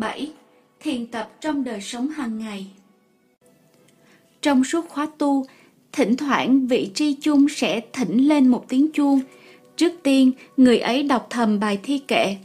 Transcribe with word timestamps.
7. 0.00 0.30
Thiền 0.80 1.06
tập 1.06 1.30
trong 1.40 1.64
đời 1.64 1.80
sống 1.80 2.08
hàng 2.08 2.38
ngày 2.38 2.66
Trong 4.42 4.64
suốt 4.64 4.88
khóa 4.88 5.08
tu, 5.18 5.46
thỉnh 5.92 6.16
thoảng 6.16 6.66
vị 6.66 6.90
tri 6.94 7.14
chung 7.14 7.48
sẽ 7.48 7.80
thỉnh 7.92 8.28
lên 8.28 8.48
một 8.48 8.64
tiếng 8.68 8.92
chuông. 8.92 9.20
Trước 9.76 9.92
tiên, 10.02 10.32
người 10.56 10.78
ấy 10.78 11.02
đọc 11.02 11.26
thầm 11.30 11.60
bài 11.60 11.78
thi 11.82 11.98
kệ. 11.98 12.36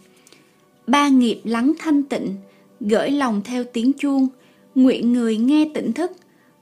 Ba 0.88 1.08
nghiệp 1.08 1.42
lắng 1.44 1.74
thanh 1.80 2.04
tịnh, 2.04 2.36
gửi 2.80 3.10
lòng 3.10 3.42
theo 3.46 3.64
tiếng 3.64 3.94
chuông, 3.94 4.28
nguyện 4.76 5.14
người 5.14 5.38
nghe 5.38 5.70
tỉnh 5.74 5.94
thức, 5.94 6.12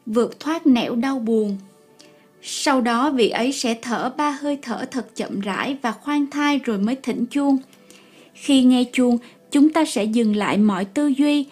vượt 0.05 0.39
thoát 0.39 0.68
nẻo 0.68 0.96
đau 0.96 1.20
buồn. 1.20 1.58
Sau 2.42 2.82
đó 2.82 3.12
vị 3.12 3.30
ấy 3.30 3.52
sẽ 3.52 3.78
thở 3.82 4.14
ba 4.18 4.32
hơi 4.32 4.58
thở 4.62 4.86
thật 4.92 5.16
chậm 5.16 5.39
rãi 5.39 5.78
và 5.82 5.92
khoan 5.92 6.28
thai 6.28 6.58
rồi 6.58 6.78
mới 6.78 6.96
thỉnh 6.96 7.26
chuông. 7.26 7.58
Khi 8.34 8.64
nghe 8.64 8.84
chuông, 8.94 9.18
chúng 9.52 9.70
ta 9.70 9.86
sẽ 9.86 10.04
dừng 10.04 10.36
lại 10.36 10.57
mọi 10.57 10.86
tư 10.86 11.07
duy, 11.07 11.45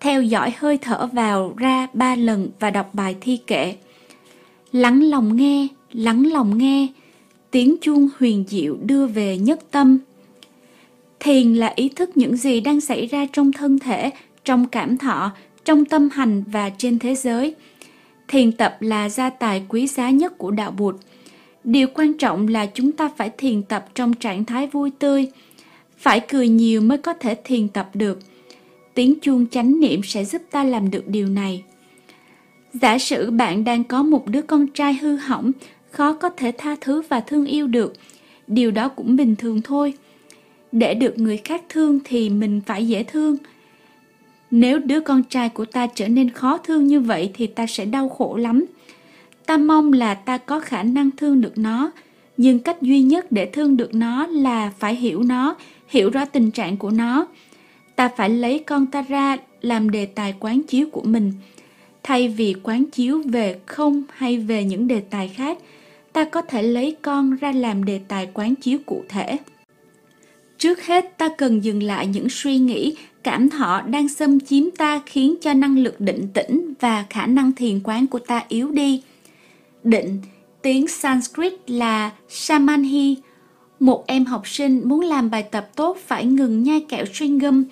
theo 0.00 0.22
dõi 0.22 0.52
hơi 0.58 0.78
thở 0.78 1.08
vào 1.12 1.54
ra 1.56 1.86
ba 1.92 2.14
lần 2.14 2.48
và 2.60 2.70
đọc 2.70 2.94
bài 2.94 3.16
thi 3.20 3.36
kệ. 3.46 3.74
Lắng 4.72 5.02
lòng 5.02 5.36
nghe, 5.36 5.68
lắng 5.92 6.32
lòng 6.32 6.58
nghe, 6.58 6.86
tiếng 7.50 7.76
chuông 7.80 8.08
huyền 8.18 8.44
diệu 8.48 8.76
đưa 8.82 9.06
về 9.06 9.38
nhất 9.38 9.60
tâm. 9.70 9.98
Thiền 11.20 11.54
là 11.54 11.72
ý 11.76 11.88
thức 11.88 12.16
những 12.16 12.36
gì 12.36 12.60
đang 12.60 12.80
xảy 12.80 13.06
ra 13.06 13.26
trong 13.32 13.52
thân 13.52 13.78
thể, 13.78 14.10
trong 14.44 14.66
cảm 14.66 14.98
thọ, 14.98 15.30
trong 15.64 15.84
tâm 15.84 16.08
hành 16.12 16.44
và 16.46 16.70
trên 16.78 16.98
thế 16.98 17.14
giới. 17.14 17.54
Thiền 18.28 18.52
tập 18.52 18.76
là 18.80 19.08
gia 19.08 19.30
tài 19.30 19.62
quý 19.68 19.86
giá 19.86 20.10
nhất 20.10 20.38
của 20.38 20.50
đạo 20.50 20.70
Bụt. 20.70 20.96
Điều 21.64 21.88
quan 21.94 22.14
trọng 22.14 22.48
là 22.48 22.66
chúng 22.66 22.92
ta 22.92 23.10
phải 23.16 23.30
thiền 23.38 23.62
tập 23.62 23.86
trong 23.94 24.14
trạng 24.14 24.44
thái 24.44 24.66
vui 24.66 24.90
tươi, 24.98 25.28
phải 25.98 26.20
cười 26.20 26.48
nhiều 26.48 26.80
mới 26.80 26.98
có 26.98 27.14
thể 27.14 27.36
thiền 27.44 27.68
tập 27.68 27.90
được. 27.94 28.18
Tiếng 28.94 29.14
chuông 29.20 29.46
chánh 29.50 29.80
niệm 29.80 30.00
sẽ 30.02 30.24
giúp 30.24 30.42
ta 30.50 30.64
làm 30.64 30.90
được 30.90 31.08
điều 31.08 31.28
này. 31.28 31.64
Giả 32.72 32.98
sử 32.98 33.30
bạn 33.30 33.64
đang 33.64 33.84
có 33.84 34.02
một 34.02 34.26
đứa 34.26 34.42
con 34.42 34.66
trai 34.66 34.94
hư 34.94 35.16
hỏng, 35.16 35.52
khó 35.90 36.12
có 36.12 36.28
thể 36.28 36.52
tha 36.58 36.76
thứ 36.80 37.02
và 37.08 37.20
thương 37.20 37.46
yêu 37.46 37.66
được, 37.66 37.94
điều 38.46 38.70
đó 38.70 38.88
cũng 38.88 39.16
bình 39.16 39.36
thường 39.36 39.62
thôi. 39.62 39.94
Để 40.72 40.94
được 40.94 41.18
người 41.18 41.36
khác 41.36 41.62
thương 41.68 41.98
thì 42.04 42.30
mình 42.30 42.60
phải 42.66 42.88
dễ 42.88 43.02
thương. 43.02 43.36
Nếu 44.50 44.78
đứa 44.78 45.00
con 45.00 45.22
trai 45.22 45.48
của 45.48 45.64
ta 45.64 45.86
trở 45.86 46.08
nên 46.08 46.30
khó 46.30 46.58
thương 46.58 46.86
như 46.86 47.00
vậy 47.00 47.30
thì 47.34 47.46
ta 47.46 47.66
sẽ 47.66 47.84
đau 47.84 48.08
khổ 48.08 48.36
lắm. 48.36 48.64
Ta 49.46 49.56
mong 49.56 49.92
là 49.92 50.14
ta 50.14 50.38
có 50.38 50.60
khả 50.60 50.82
năng 50.82 51.10
thương 51.10 51.40
được 51.40 51.58
nó, 51.58 51.90
nhưng 52.36 52.58
cách 52.58 52.82
duy 52.82 53.02
nhất 53.02 53.32
để 53.32 53.46
thương 53.46 53.76
được 53.76 53.94
nó 53.94 54.26
là 54.26 54.72
phải 54.78 54.94
hiểu 54.94 55.22
nó, 55.22 55.56
hiểu 55.88 56.10
rõ 56.10 56.24
tình 56.24 56.50
trạng 56.50 56.76
của 56.76 56.90
nó. 56.90 57.26
Ta 57.96 58.08
phải 58.16 58.30
lấy 58.30 58.58
con 58.58 58.86
ta 58.86 59.02
ra 59.02 59.36
làm 59.60 59.90
đề 59.90 60.06
tài 60.06 60.34
quán 60.40 60.62
chiếu 60.62 60.86
của 60.92 61.02
mình. 61.02 61.32
Thay 62.02 62.28
vì 62.28 62.54
quán 62.62 62.84
chiếu 62.84 63.22
về 63.24 63.58
không 63.66 64.02
hay 64.14 64.38
về 64.38 64.64
những 64.64 64.88
đề 64.88 65.00
tài 65.00 65.28
khác, 65.28 65.58
ta 66.12 66.24
có 66.24 66.42
thể 66.42 66.62
lấy 66.62 66.96
con 67.02 67.36
ra 67.36 67.52
làm 67.52 67.84
đề 67.84 68.00
tài 68.08 68.28
quán 68.34 68.54
chiếu 68.54 68.78
cụ 68.86 69.04
thể. 69.08 69.38
Trước 70.58 70.82
hết 70.82 71.18
ta 71.18 71.28
cần 71.28 71.64
dừng 71.64 71.82
lại 71.82 72.06
những 72.06 72.28
suy 72.28 72.58
nghĩ, 72.58 72.96
cảm 73.22 73.50
thọ 73.50 73.80
đang 73.80 74.08
xâm 74.08 74.40
chiếm 74.40 74.70
ta 74.70 75.02
khiến 75.06 75.34
cho 75.40 75.52
năng 75.52 75.78
lực 75.78 76.00
định 76.00 76.28
tĩnh 76.34 76.74
và 76.80 77.04
khả 77.10 77.26
năng 77.26 77.52
thiền 77.52 77.80
quán 77.84 78.06
của 78.06 78.18
ta 78.18 78.44
yếu 78.48 78.70
đi. 78.70 79.02
Định, 79.84 80.20
tiếng 80.62 80.88
Sanskrit 80.88 81.52
là 81.66 82.10
Samanhi. 82.28 83.16
Một 83.80 84.04
em 84.06 84.24
học 84.24 84.48
sinh 84.48 84.88
muốn 84.88 85.00
làm 85.00 85.30
bài 85.30 85.42
tập 85.42 85.68
tốt 85.76 85.98
phải 86.06 86.24
ngừng 86.24 86.62
nhai 86.62 86.80
kẹo 86.88 87.04
chewing 87.04 87.40
gum, 87.40 87.64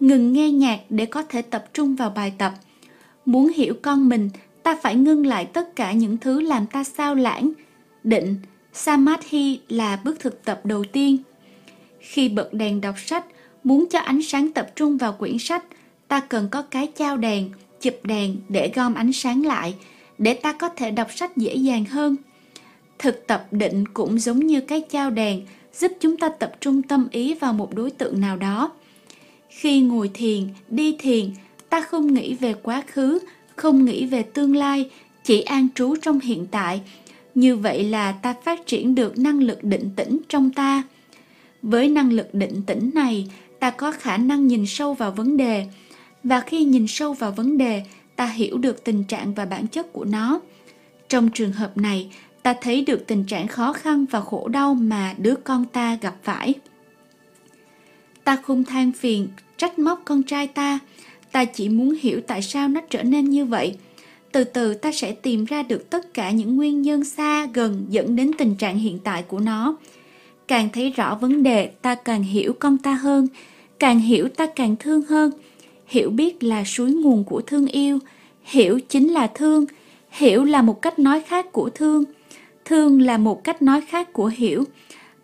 ngừng 0.00 0.32
nghe 0.32 0.50
nhạc 0.50 0.80
để 0.88 1.06
có 1.06 1.22
thể 1.22 1.42
tập 1.42 1.64
trung 1.74 1.96
vào 1.96 2.10
bài 2.10 2.32
tập. 2.38 2.52
Muốn 3.24 3.48
hiểu 3.48 3.74
con 3.82 4.08
mình, 4.08 4.30
ta 4.62 4.78
phải 4.82 4.94
ngưng 4.94 5.26
lại 5.26 5.44
tất 5.44 5.76
cả 5.76 5.92
những 5.92 6.16
thứ 6.16 6.40
làm 6.40 6.66
ta 6.66 6.84
sao 6.84 7.14
lãng. 7.14 7.52
Định, 8.04 8.36
Samadhi 8.72 9.60
là 9.68 9.98
bước 10.04 10.20
thực 10.20 10.44
tập 10.44 10.60
đầu 10.64 10.84
tiên. 10.84 11.18
Khi 12.00 12.28
bật 12.28 12.54
đèn 12.54 12.80
đọc 12.80 12.94
sách, 13.06 13.24
muốn 13.64 13.86
cho 13.90 13.98
ánh 13.98 14.22
sáng 14.22 14.52
tập 14.52 14.70
trung 14.76 14.98
vào 14.98 15.12
quyển 15.12 15.38
sách, 15.38 15.64
ta 16.08 16.20
cần 16.20 16.48
có 16.50 16.62
cái 16.62 16.86
chao 16.96 17.16
đèn, 17.16 17.50
chụp 17.80 17.94
đèn 18.02 18.36
để 18.48 18.72
gom 18.74 18.94
ánh 18.94 19.12
sáng 19.12 19.46
lại, 19.46 19.74
để 20.18 20.34
ta 20.34 20.52
có 20.52 20.68
thể 20.68 20.90
đọc 20.90 21.08
sách 21.14 21.36
dễ 21.36 21.54
dàng 21.54 21.84
hơn. 21.84 22.16
Thực 22.98 23.26
tập 23.26 23.46
định 23.50 23.84
cũng 23.88 24.18
giống 24.18 24.38
như 24.38 24.60
cái 24.60 24.82
chao 24.90 25.10
đèn, 25.10 25.42
giúp 25.74 25.92
chúng 26.00 26.16
ta 26.16 26.28
tập 26.28 26.52
trung 26.60 26.82
tâm 26.82 27.08
ý 27.10 27.34
vào 27.34 27.52
một 27.52 27.74
đối 27.74 27.90
tượng 27.90 28.20
nào 28.20 28.36
đó. 28.36 28.72
Khi 29.48 29.80
ngồi 29.80 30.10
thiền, 30.14 30.48
đi 30.68 30.96
thiền, 30.98 31.30
ta 31.68 31.80
không 31.80 32.14
nghĩ 32.14 32.34
về 32.34 32.54
quá 32.62 32.82
khứ, 32.86 33.18
không 33.56 33.84
nghĩ 33.84 34.06
về 34.06 34.22
tương 34.22 34.56
lai, 34.56 34.90
chỉ 35.24 35.40
an 35.40 35.68
trú 35.74 35.96
trong 35.96 36.20
hiện 36.20 36.46
tại. 36.50 36.80
Như 37.34 37.56
vậy 37.56 37.84
là 37.84 38.12
ta 38.12 38.34
phát 38.44 38.66
triển 38.66 38.94
được 38.94 39.18
năng 39.18 39.42
lực 39.42 39.64
định 39.64 39.90
tĩnh 39.96 40.18
trong 40.28 40.50
ta. 40.50 40.82
Với 41.62 41.88
năng 41.88 42.12
lực 42.12 42.34
định 42.34 42.62
tĩnh 42.66 42.90
này, 42.94 43.30
ta 43.60 43.70
có 43.70 43.92
khả 43.92 44.16
năng 44.16 44.46
nhìn 44.46 44.66
sâu 44.66 44.94
vào 44.94 45.10
vấn 45.10 45.36
đề 45.36 45.66
và 46.24 46.40
khi 46.40 46.64
nhìn 46.64 46.86
sâu 46.88 47.12
vào 47.12 47.32
vấn 47.32 47.58
đề, 47.58 47.82
ta 48.16 48.26
hiểu 48.26 48.58
được 48.58 48.84
tình 48.84 49.04
trạng 49.04 49.34
và 49.34 49.44
bản 49.44 49.66
chất 49.66 49.92
của 49.92 50.04
nó. 50.04 50.40
Trong 51.08 51.30
trường 51.34 51.52
hợp 51.52 51.76
này, 51.76 52.10
ta 52.48 52.54
thấy 52.60 52.80
được 52.80 53.06
tình 53.06 53.24
trạng 53.24 53.48
khó 53.48 53.72
khăn 53.72 54.06
và 54.10 54.20
khổ 54.20 54.48
đau 54.48 54.74
mà 54.74 55.14
đứa 55.18 55.34
con 55.44 55.64
ta 55.64 55.98
gặp 56.02 56.14
phải. 56.22 56.54
Ta 58.24 58.36
không 58.36 58.64
than 58.64 58.92
phiền, 58.92 59.28
trách 59.56 59.78
móc 59.78 60.02
con 60.04 60.22
trai 60.22 60.46
ta, 60.46 60.78
ta 61.32 61.44
chỉ 61.44 61.68
muốn 61.68 61.94
hiểu 62.00 62.20
tại 62.26 62.42
sao 62.42 62.68
nó 62.68 62.80
trở 62.90 63.02
nên 63.02 63.30
như 63.30 63.44
vậy. 63.44 63.76
Từ 64.32 64.44
từ 64.44 64.74
ta 64.74 64.92
sẽ 64.92 65.12
tìm 65.12 65.44
ra 65.44 65.62
được 65.62 65.90
tất 65.90 66.14
cả 66.14 66.30
những 66.30 66.56
nguyên 66.56 66.82
nhân 66.82 67.04
xa 67.04 67.46
gần 67.46 67.86
dẫn 67.88 68.16
đến 68.16 68.30
tình 68.38 68.54
trạng 68.54 68.78
hiện 68.78 68.98
tại 69.04 69.22
của 69.22 69.38
nó. 69.38 69.76
Càng 70.46 70.68
thấy 70.72 70.90
rõ 70.90 71.14
vấn 71.14 71.42
đề 71.42 71.66
ta 71.66 71.94
càng 71.94 72.22
hiểu 72.22 72.52
con 72.58 72.78
ta 72.78 72.92
hơn. 72.92 73.28
Càng 73.78 74.00
hiểu 74.00 74.28
ta 74.28 74.46
càng 74.46 74.76
thương 74.76 75.02
hơn. 75.02 75.30
Hiểu 75.86 76.10
biết 76.10 76.42
là 76.42 76.64
suối 76.64 76.90
nguồn 76.90 77.24
của 77.24 77.40
thương 77.40 77.66
yêu. 77.66 77.98
Hiểu 78.42 78.80
chính 78.88 79.08
là 79.08 79.26
thương. 79.26 79.64
Hiểu 80.10 80.44
là 80.44 80.62
một 80.62 80.82
cách 80.82 80.98
nói 80.98 81.20
khác 81.20 81.52
của 81.52 81.70
thương 81.70 82.04
thương 82.68 83.02
là 83.02 83.18
một 83.18 83.44
cách 83.44 83.62
nói 83.62 83.80
khác 83.80 84.12
của 84.12 84.26
hiểu. 84.26 84.64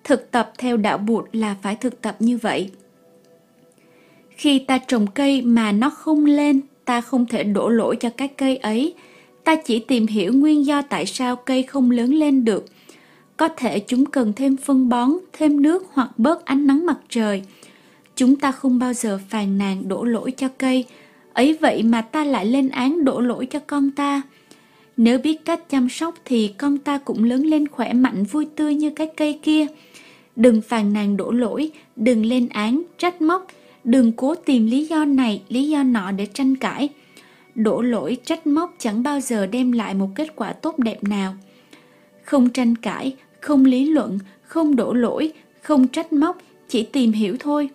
Thực 0.04 0.30
tập 0.30 0.52
theo 0.58 0.76
đạo 0.76 0.98
bụt 0.98 1.24
là 1.32 1.56
phải 1.62 1.76
thực 1.76 2.00
tập 2.02 2.16
như 2.18 2.36
vậy. 2.38 2.70
Khi 4.30 4.58
ta 4.58 4.78
trồng 4.78 5.06
cây 5.06 5.42
mà 5.42 5.72
nó 5.72 5.90
không 5.90 6.24
lên 6.24 6.60
ta 6.84 7.00
không 7.00 7.26
thể 7.26 7.44
đổ 7.44 7.68
lỗi 7.68 7.96
cho 7.96 8.10
cái 8.10 8.28
cây 8.28 8.56
ấy. 8.56 8.94
Ta 9.44 9.56
chỉ 9.56 9.78
tìm 9.78 10.06
hiểu 10.06 10.32
nguyên 10.32 10.66
do 10.66 10.82
tại 10.82 11.06
sao 11.06 11.36
cây 11.36 11.62
không 11.62 11.90
lớn 11.90 12.14
lên 12.14 12.44
được. 12.44 12.66
Có 13.36 13.48
thể 13.48 13.78
chúng 13.78 14.06
cần 14.06 14.32
thêm 14.36 14.56
phân 14.56 14.88
bón, 14.88 15.10
thêm 15.32 15.62
nước 15.62 15.86
hoặc 15.92 16.18
bớt 16.18 16.44
ánh 16.44 16.66
nắng 16.66 16.86
mặt 16.86 16.98
trời. 17.08 17.42
Chúng 18.16 18.36
ta 18.36 18.52
không 18.52 18.78
bao 18.78 18.92
giờ 18.92 19.18
phàn 19.28 19.58
nàn 19.58 19.88
đổ 19.88 20.04
lỗi 20.04 20.30
cho 20.30 20.48
cây, 20.58 20.84
ấy 21.32 21.58
vậy 21.60 21.82
mà 21.82 22.02
ta 22.02 22.24
lại 22.24 22.46
lên 22.46 22.68
án 22.68 23.04
đổ 23.04 23.20
lỗi 23.20 23.46
cho 23.46 23.58
con 23.66 23.90
ta. 23.90 24.22
Nếu 24.96 25.18
biết 25.18 25.44
cách 25.44 25.70
chăm 25.70 25.88
sóc 25.88 26.14
thì 26.24 26.54
con 26.58 26.78
ta 26.78 26.98
cũng 26.98 27.24
lớn 27.24 27.42
lên 27.42 27.68
khỏe 27.68 27.92
mạnh 27.92 28.24
vui 28.24 28.46
tươi 28.56 28.74
như 28.74 28.90
cái 28.90 29.10
cây 29.16 29.38
kia. 29.42 29.66
Đừng 30.36 30.62
phàn 30.62 30.92
nàn 30.92 31.16
đổ 31.16 31.30
lỗi, 31.30 31.70
đừng 31.96 32.26
lên 32.26 32.48
án, 32.48 32.82
trách 32.98 33.22
móc, 33.22 33.46
đừng 33.84 34.12
cố 34.12 34.34
tìm 34.34 34.66
lý 34.66 34.84
do 34.86 35.04
này, 35.04 35.42
lý 35.48 35.68
do 35.68 35.82
nọ 35.82 36.10
để 36.12 36.26
tranh 36.26 36.56
cãi. 36.56 36.88
Đổ 37.54 37.82
lỗi, 37.82 38.16
trách 38.24 38.46
móc 38.46 38.74
chẳng 38.78 39.02
bao 39.02 39.20
giờ 39.20 39.46
đem 39.46 39.72
lại 39.72 39.94
một 39.94 40.08
kết 40.14 40.36
quả 40.36 40.52
tốt 40.52 40.78
đẹp 40.78 41.04
nào. 41.04 41.34
Không 42.24 42.50
tranh 42.50 42.76
cãi, 42.76 43.16
không 43.40 43.64
lý 43.64 43.86
luận, 43.86 44.18
không 44.42 44.76
đổ 44.76 44.92
lỗi, 44.92 45.32
không 45.62 45.88
trách 45.88 46.12
móc, 46.12 46.38
chỉ 46.68 46.82
tìm 46.82 47.12
hiểu 47.12 47.36
thôi. 47.40 47.68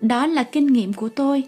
Đó 0.00 0.26
là 0.26 0.42
kinh 0.42 0.66
nghiệm 0.66 0.92
của 0.92 1.08
tôi. 1.08 1.42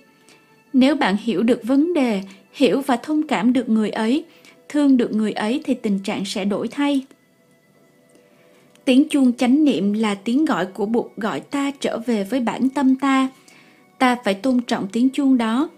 Nếu 0.72 0.94
bạn 0.94 1.16
hiểu 1.20 1.42
được 1.42 1.60
vấn 1.62 1.94
đề, 1.94 2.22
hiểu 2.52 2.80
và 2.80 2.96
thông 2.96 3.22
cảm 3.22 3.52
được 3.52 3.68
người 3.68 3.90
ấy, 3.90 4.24
thương 4.72 4.96
được 4.96 5.12
người 5.12 5.32
ấy 5.32 5.60
thì 5.64 5.74
tình 5.74 5.98
trạng 5.98 6.24
sẽ 6.24 6.44
đổi 6.44 6.68
thay. 6.68 7.04
Tiếng 8.84 9.08
chuông 9.08 9.32
chánh 9.32 9.64
niệm 9.64 9.92
là 9.92 10.14
tiếng 10.14 10.44
gọi 10.44 10.66
của 10.66 10.86
Bụt 10.86 11.06
gọi 11.16 11.40
ta 11.40 11.70
trở 11.80 11.98
về 12.06 12.24
với 12.24 12.40
bản 12.40 12.68
tâm 12.68 12.96
ta. 12.96 13.28
Ta 13.98 14.16
phải 14.24 14.34
tôn 14.34 14.60
trọng 14.60 14.88
tiếng 14.92 15.08
chuông 15.10 15.38
đó. 15.38 15.70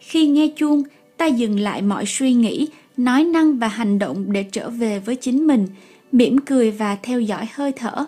Khi 0.00 0.26
nghe 0.26 0.48
chuông, 0.56 0.82
ta 1.16 1.26
dừng 1.26 1.60
lại 1.60 1.82
mọi 1.82 2.04
suy 2.06 2.32
nghĩ, 2.34 2.68
nói 2.96 3.24
năng 3.24 3.58
và 3.58 3.68
hành 3.68 3.98
động 3.98 4.32
để 4.32 4.42
trở 4.42 4.70
về 4.70 4.98
với 4.98 5.16
chính 5.16 5.46
mình– 5.46 5.66
mỉm 6.12 6.38
cười 6.38 6.70
và 6.70 6.96
theo 7.02 7.20
dõi 7.20 7.48
hơi 7.54 7.72
thở. 7.72 8.04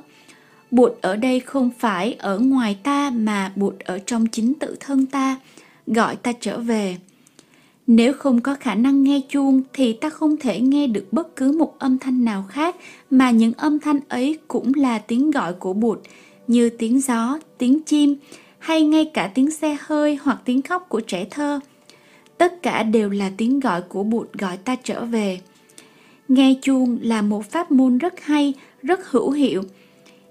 Bụt 0.71 0.93
ở 1.01 1.17
đây 1.17 1.41
không 1.41 1.71
phải 1.79 2.17
ở 2.19 2.39
ngoài 2.39 2.77
ta 2.83 3.11
mà 3.11 3.53
bụt 3.57 3.75
ở 3.79 3.99
trong 4.07 4.27
chính 4.27 4.55
tự 4.55 4.77
thân 4.81 5.07
ta, 5.07 5.37
gọi 5.87 6.17
ta 6.17 6.33
trở 6.41 6.59
về. 6.59 6.97
Nếu 7.95 8.13
không 8.13 8.41
có 8.41 8.55
khả 8.61 8.75
năng 8.75 9.05
nghe 9.05 9.21
chuông 9.29 9.63
thì 9.73 9.93
ta 9.93 10.11
không 10.11 10.37
thể 10.37 10.61
nghe 10.61 10.87
được 10.87 11.07
bất 11.13 11.37
cứ 11.37 11.53
một 11.53 11.79
âm 11.79 11.99
thanh 11.99 12.25
nào 12.25 12.45
khác 12.49 12.77
mà 13.11 13.31
những 13.31 13.53
âm 13.53 13.79
thanh 13.79 14.01
ấy 14.09 14.39
cũng 14.49 14.73
là 14.75 14.99
tiếng 14.99 15.31
gọi 15.31 15.53
của 15.53 15.73
bụt 15.73 16.01
như 16.47 16.71
tiếng 16.71 17.01
gió, 17.01 17.39
tiếng 17.59 17.83
chim 17.83 18.17
hay 18.59 18.83
ngay 18.85 19.11
cả 19.15 19.31
tiếng 19.35 19.51
xe 19.51 19.77
hơi 19.81 20.19
hoặc 20.23 20.39
tiếng 20.45 20.63
khóc 20.63 20.87
của 20.89 21.01
trẻ 21.01 21.25
thơ. 21.31 21.61
Tất 22.39 22.63
cả 22.63 22.83
đều 22.83 23.11
là 23.11 23.31
tiếng 23.37 23.61
gọi 23.61 23.83
của 23.83 24.03
bụt 24.03 24.33
gọi 24.33 24.57
ta 24.57 24.77
trở 24.85 25.05
về. 25.05 25.41
Nghe 26.29 26.55
chuông 26.63 26.99
là 27.03 27.23
một 27.23 27.51
pháp 27.51 27.71
môn 27.71 27.99
rất 27.99 28.21
hay, 28.21 28.55
rất 28.83 29.11
hữu 29.11 29.31
hiệu. 29.31 29.63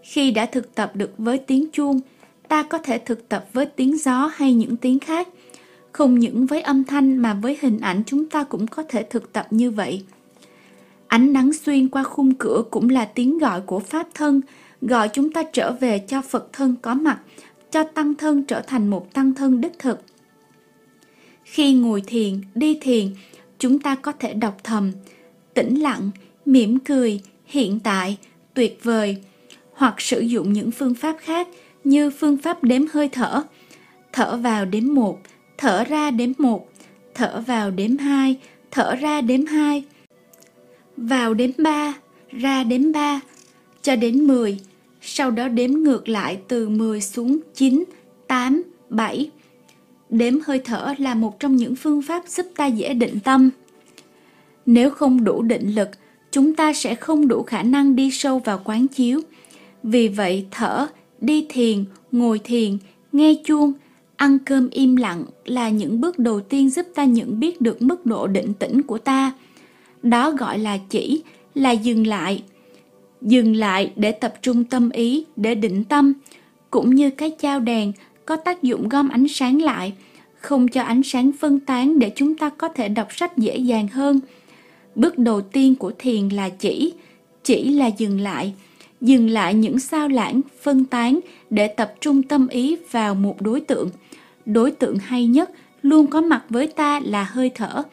Khi 0.04 0.32
đã 0.32 0.46
thực 0.46 0.76
tập 0.76 0.92
được 0.96 1.14
với 1.18 1.38
tiếng 1.38 1.66
chuông, 1.72 2.00
ta 2.48 2.64
có 2.64 2.78
thể 2.78 2.98
thực 2.98 3.30
tập 3.30 3.46
với 3.54 3.66
tiếng 3.66 3.98
gió 3.98 4.32
hay 4.34 4.54
những 4.54 4.78
tiếng 4.78 5.00
khác. 5.00 5.28
Không 5.92 6.20
những 6.20 6.46
với 6.46 6.62
âm 6.62 6.84
thanh 6.84 7.18
mà 7.18 7.34
với 7.34 7.58
hình 7.62 7.80
ảnh 7.80 8.04
chúng 8.06 8.30
ta 8.30 8.44
cũng 8.44 8.68
có 8.68 8.84
thể 8.90 9.04
thực 9.04 9.34
tập 9.34 9.48
như 9.50 9.72
vậy. 9.72 10.04
Ánh 11.08 11.34
nắng 11.34 11.54
xuyên 11.54 11.90
qua 11.90 12.04
khung 12.04 12.34
cửa 12.34 12.64
cũng 12.72 12.90
là 12.90 13.06
tiếng 13.06 13.38
gọi 13.38 13.62
của 13.62 13.80
Pháp 13.80 14.08
thân, 14.14 14.42
gọi 14.82 15.10
chúng 15.14 15.32
ta 15.32 15.44
trở 15.54 15.72
về 15.72 16.00
cho 16.00 16.22
Phật 16.22 16.54
thân 16.54 16.76
có 16.82 16.94
mặt, 16.94 17.20
cho 17.72 17.84
tăng 17.84 18.16
thân 18.16 18.44
trở 18.44 18.62
thành 18.62 18.88
một 18.88 19.14
tăng 19.14 19.34
thân 19.34 19.62
đích 19.62 19.80
thực. 19.80 20.00
Khi 21.44 21.74
ngồi 21.74 22.02
thiền, 22.08 22.42
đi 22.56 22.78
thiền, 22.82 23.08
chúng 23.60 23.80
ta 23.80 23.96
có 23.96 24.12
thể 24.12 24.34
đọc 24.34 24.58
thầm, 24.64 24.92
tĩnh 25.54 25.82
lặng, 25.82 26.10
mỉm 26.46 26.80
cười, 26.80 27.22
hiện 27.46 27.80
tại, 27.80 28.18
tuyệt 28.54 28.80
vời, 28.84 29.18
hoặc 29.74 30.02
sử 30.02 30.20
dụng 30.20 30.54
những 30.54 30.72
phương 30.72 30.96
pháp 30.96 31.18
khác 31.20 31.48
như 31.84 32.10
phương 32.10 32.38
pháp 32.38 32.64
đếm 32.64 32.82
hơi 32.94 33.10
thở. 33.10 33.44
Thở 34.14 34.38
vào 34.38 34.66
đếm 34.66 34.94
một, 34.94 35.20
thở 35.62 35.84
ra 35.84 36.12
đếm 36.12 36.32
1, 36.38 36.70
thở 37.14 37.44
vào 37.48 37.72
đếm 37.72 37.98
2, 37.98 38.36
thở 38.72 38.96
ra 38.96 39.22
đếm 39.22 39.46
2, 39.46 39.84
Vào 40.98 41.34
đếm 41.34 41.50
3, 41.58 41.94
ra 42.32 42.64
đếm 42.64 42.92
3, 42.92 43.20
cho 43.82 43.96
đến 43.96 44.28
10, 44.28 44.60
sau 45.02 45.32
đó 45.32 45.48
đếm 45.48 45.72
ngược 45.72 46.10
lại 46.10 46.40
từ 46.48 46.70
10 46.70 47.02
xuống 47.02 47.40
9, 47.56 47.84
8, 48.28 48.64
7. 48.90 49.30
Đếm 50.10 50.40
hơi 50.46 50.60
thở 50.60 50.94
là 50.98 51.16
một 51.16 51.40
trong 51.40 51.56
những 51.56 51.76
phương 51.76 52.02
pháp 52.02 52.28
giúp 52.28 52.46
ta 52.56 52.66
dễ 52.66 52.94
định 52.94 53.20
tâm. 53.20 53.50
Nếu 54.66 54.90
không 54.90 55.24
đủ 55.24 55.42
định 55.42 55.76
lực, 55.76 55.90
chúng 56.32 56.56
ta 56.56 56.74
sẽ 56.74 56.96
không 56.96 57.28
đủ 57.28 57.44
khả 57.44 57.64
năng 57.64 57.96
đi 57.96 58.12
sâu 58.12 58.40
vào 58.40 58.62
quán 58.64 58.88
chiếu. 58.88 59.22
Vì 59.84 60.08
vậy, 60.08 60.46
thở, 60.52 60.88
đi 61.22 61.46
thiền, 61.50 61.86
ngồi 62.12 62.40
thiền, 62.40 62.78
nghe 63.12 63.36
chuông, 63.46 63.74
ăn 64.22 64.40
cơm 64.40 64.70
im 64.70 64.96
lặng 64.96 65.26
là 65.46 65.70
những 65.70 66.02
bước 66.02 66.20
đầu 66.20 66.42
tiên 66.42 66.70
giúp 66.70 66.86
ta 66.96 67.04
nhận 67.04 67.40
biết 67.40 67.62
được 67.62 67.82
mức 67.82 68.06
độ 68.06 68.28
định 68.28 68.54
tĩnh 68.54 68.82
của 68.82 68.98
ta. 68.98 69.32
Đó 70.04 70.32
gọi 70.32 70.60
là 70.60 70.78
chỉ, 70.90 71.22
là 71.56 71.72
dừng 71.72 72.08
lại. 72.08 72.44
Dừng 73.22 73.56
lại 73.56 73.92
để 73.96 74.12
tập 74.12 74.34
trung 74.42 74.64
tâm 74.64 74.90
ý, 74.90 75.26
để 75.36 75.56
định 75.56 75.84
tâm, 75.84 76.14
cũng 76.70 76.96
như 76.96 77.10
cái 77.10 77.32
chao 77.40 77.60
đèn 77.60 77.92
có 78.26 78.36
tác 78.36 78.64
dụng 78.64 78.90
gom 78.90 79.10
ánh 79.10 79.28
sáng 79.28 79.62
lại, 79.62 79.94
không 80.40 80.68
cho 80.68 80.82
ánh 80.82 81.04
sáng 81.04 81.32
phân 81.40 81.60
tán 81.60 82.00
để 82.00 82.12
chúng 82.16 82.36
ta 82.36 82.50
có 82.50 82.68
thể 82.68 82.90
đọc 82.90 83.08
sách 83.12 83.38
dễ 83.38 83.58
dàng 83.58 83.88
hơn. 83.88 84.20
Bước 84.96 85.18
đầu 85.18 85.42
tiên 85.42 85.76
của 85.76 85.92
thiền 86.00 86.30
là 86.30 86.50
chỉ, 86.50 86.94
chỉ 87.44 87.70
là 87.70 87.88
dừng 87.88 88.20
lại, 88.20 88.54
dừng 89.02 89.30
lại 89.30 89.54
những 89.54 89.80
sao 89.80 90.08
lãng, 90.08 90.42
phân 90.62 90.86
tán 90.86 91.20
để 91.50 91.68
tập 91.68 91.94
trung 92.02 92.24
tâm 92.24 92.48
ý 92.48 92.76
vào 92.92 93.16
một 93.16 93.42
đối 93.42 93.62
tượng. 93.62 93.90
Đối 94.46 94.72
tượng 94.72 94.98
hay 94.98 95.28
nhất 95.28 95.52
luôn 95.82 96.08
có 96.08 96.22
mặt 96.22 96.44
với 96.50 96.68
ta 96.68 97.00
là 97.04 97.24
hơi 97.24 97.52
thở. 97.56 97.84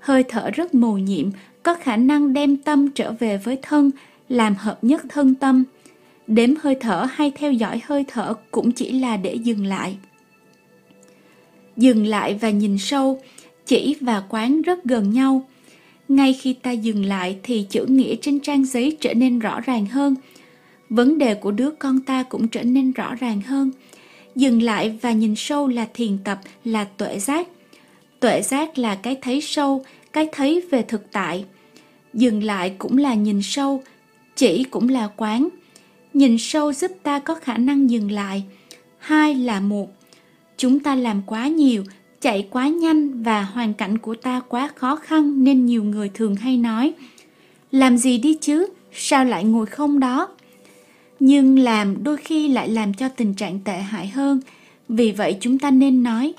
Hơi 0.00 0.24
thở 0.28 0.50
rất 0.50 0.74
mù 0.74 0.94
nhiệm, 0.98 1.30
có 1.62 1.74
khả 1.74 1.96
năng 1.96 2.32
đem 2.32 2.56
tâm 2.56 2.90
trở 2.90 3.12
về 3.12 3.36
với 3.36 3.58
thân, 3.62 3.90
làm 4.28 4.54
hợp 4.54 4.84
nhất 4.84 5.02
thân 5.08 5.34
tâm. 5.34 5.64
Đếm 6.26 6.50
hơi 6.60 6.76
thở 6.80 7.06
hay 7.10 7.32
theo 7.36 7.52
dõi 7.52 7.80
hơi 7.84 8.04
thở 8.08 8.34
cũng 8.50 8.72
chỉ 8.72 8.92
là 8.92 9.16
để 9.16 9.34
dừng 9.34 9.66
lại. 9.66 9.96
Dừng 11.76 12.06
lại 12.06 12.38
và 12.40 12.50
nhìn 12.50 12.78
sâu, 12.78 13.20
chỉ 13.66 13.96
và 14.00 14.22
quán 14.28 14.62
rất 14.62 14.84
gần 14.84 15.10
nhau. 15.12 15.42
Ngay 16.08 16.32
khi 16.32 16.52
ta 16.52 16.70
dừng 16.70 17.04
lại 17.04 17.38
thì 17.42 17.66
chữ 17.70 17.84
nghĩa 17.88 18.16
trên 18.16 18.40
trang 18.40 18.64
giấy 18.64 18.96
trở 19.00 19.14
nên 19.14 19.38
rõ 19.38 19.60
ràng 19.60 19.86
hơn. 19.86 20.14
Vấn 20.90 21.18
đề 21.18 21.34
của 21.34 21.50
đứa 21.50 21.70
con 21.70 22.00
ta 22.00 22.22
cũng 22.22 22.48
trở 22.48 22.62
nên 22.62 22.92
rõ 22.92 23.14
ràng 23.14 23.40
hơn. 23.40 23.70
Dừng 24.34 24.62
lại 24.62 24.98
và 25.02 25.12
nhìn 25.12 25.34
sâu 25.36 25.68
là 25.68 25.88
thiền 25.94 26.18
tập, 26.24 26.38
là 26.64 26.84
tuệ 26.84 27.18
giác. 27.18 27.48
Tuệ 28.20 28.42
giác 28.42 28.78
là 28.78 28.94
cái 28.94 29.16
thấy 29.22 29.40
sâu, 29.40 29.84
cái 30.12 30.28
thấy 30.32 30.62
về 30.70 30.82
thực 30.82 31.12
tại. 31.12 31.44
Dừng 32.14 32.42
lại 32.42 32.74
cũng 32.78 32.98
là 32.98 33.14
nhìn 33.14 33.40
sâu, 33.42 33.82
chỉ 34.36 34.64
cũng 34.64 34.88
là 34.88 35.08
quán. 35.16 35.48
Nhìn 36.14 36.38
sâu 36.38 36.72
giúp 36.72 36.90
ta 37.02 37.18
có 37.18 37.34
khả 37.34 37.56
năng 37.56 37.90
dừng 37.90 38.10
lại. 38.10 38.44
Hai 38.98 39.34
là 39.34 39.60
một. 39.60 39.92
Chúng 40.56 40.80
ta 40.80 40.94
làm 40.94 41.22
quá 41.26 41.48
nhiều, 41.48 41.84
chạy 42.20 42.48
quá 42.50 42.68
nhanh 42.68 43.22
và 43.22 43.42
hoàn 43.42 43.74
cảnh 43.74 43.98
của 43.98 44.14
ta 44.14 44.40
quá 44.48 44.70
khó 44.74 44.96
khăn 44.96 45.44
nên 45.44 45.66
nhiều 45.66 45.84
người 45.84 46.10
thường 46.14 46.36
hay 46.36 46.56
nói 46.56 46.92
làm 47.70 47.98
gì 47.98 48.18
đi 48.18 48.34
chứ 48.34 48.66
sao 48.92 49.24
lại 49.24 49.44
ngồi 49.44 49.66
không 49.66 50.00
đó 50.00 50.28
nhưng 51.20 51.58
làm 51.58 52.04
đôi 52.04 52.16
khi 52.16 52.48
lại 52.48 52.68
làm 52.68 52.94
cho 52.94 53.08
tình 53.08 53.34
trạng 53.34 53.60
tệ 53.64 53.78
hại 53.78 54.08
hơn. 54.08 54.40
Vì 54.88 55.12
vậy 55.12 55.36
chúng 55.40 55.58
ta 55.58 55.70
nên 55.70 56.02
nói, 56.02 56.34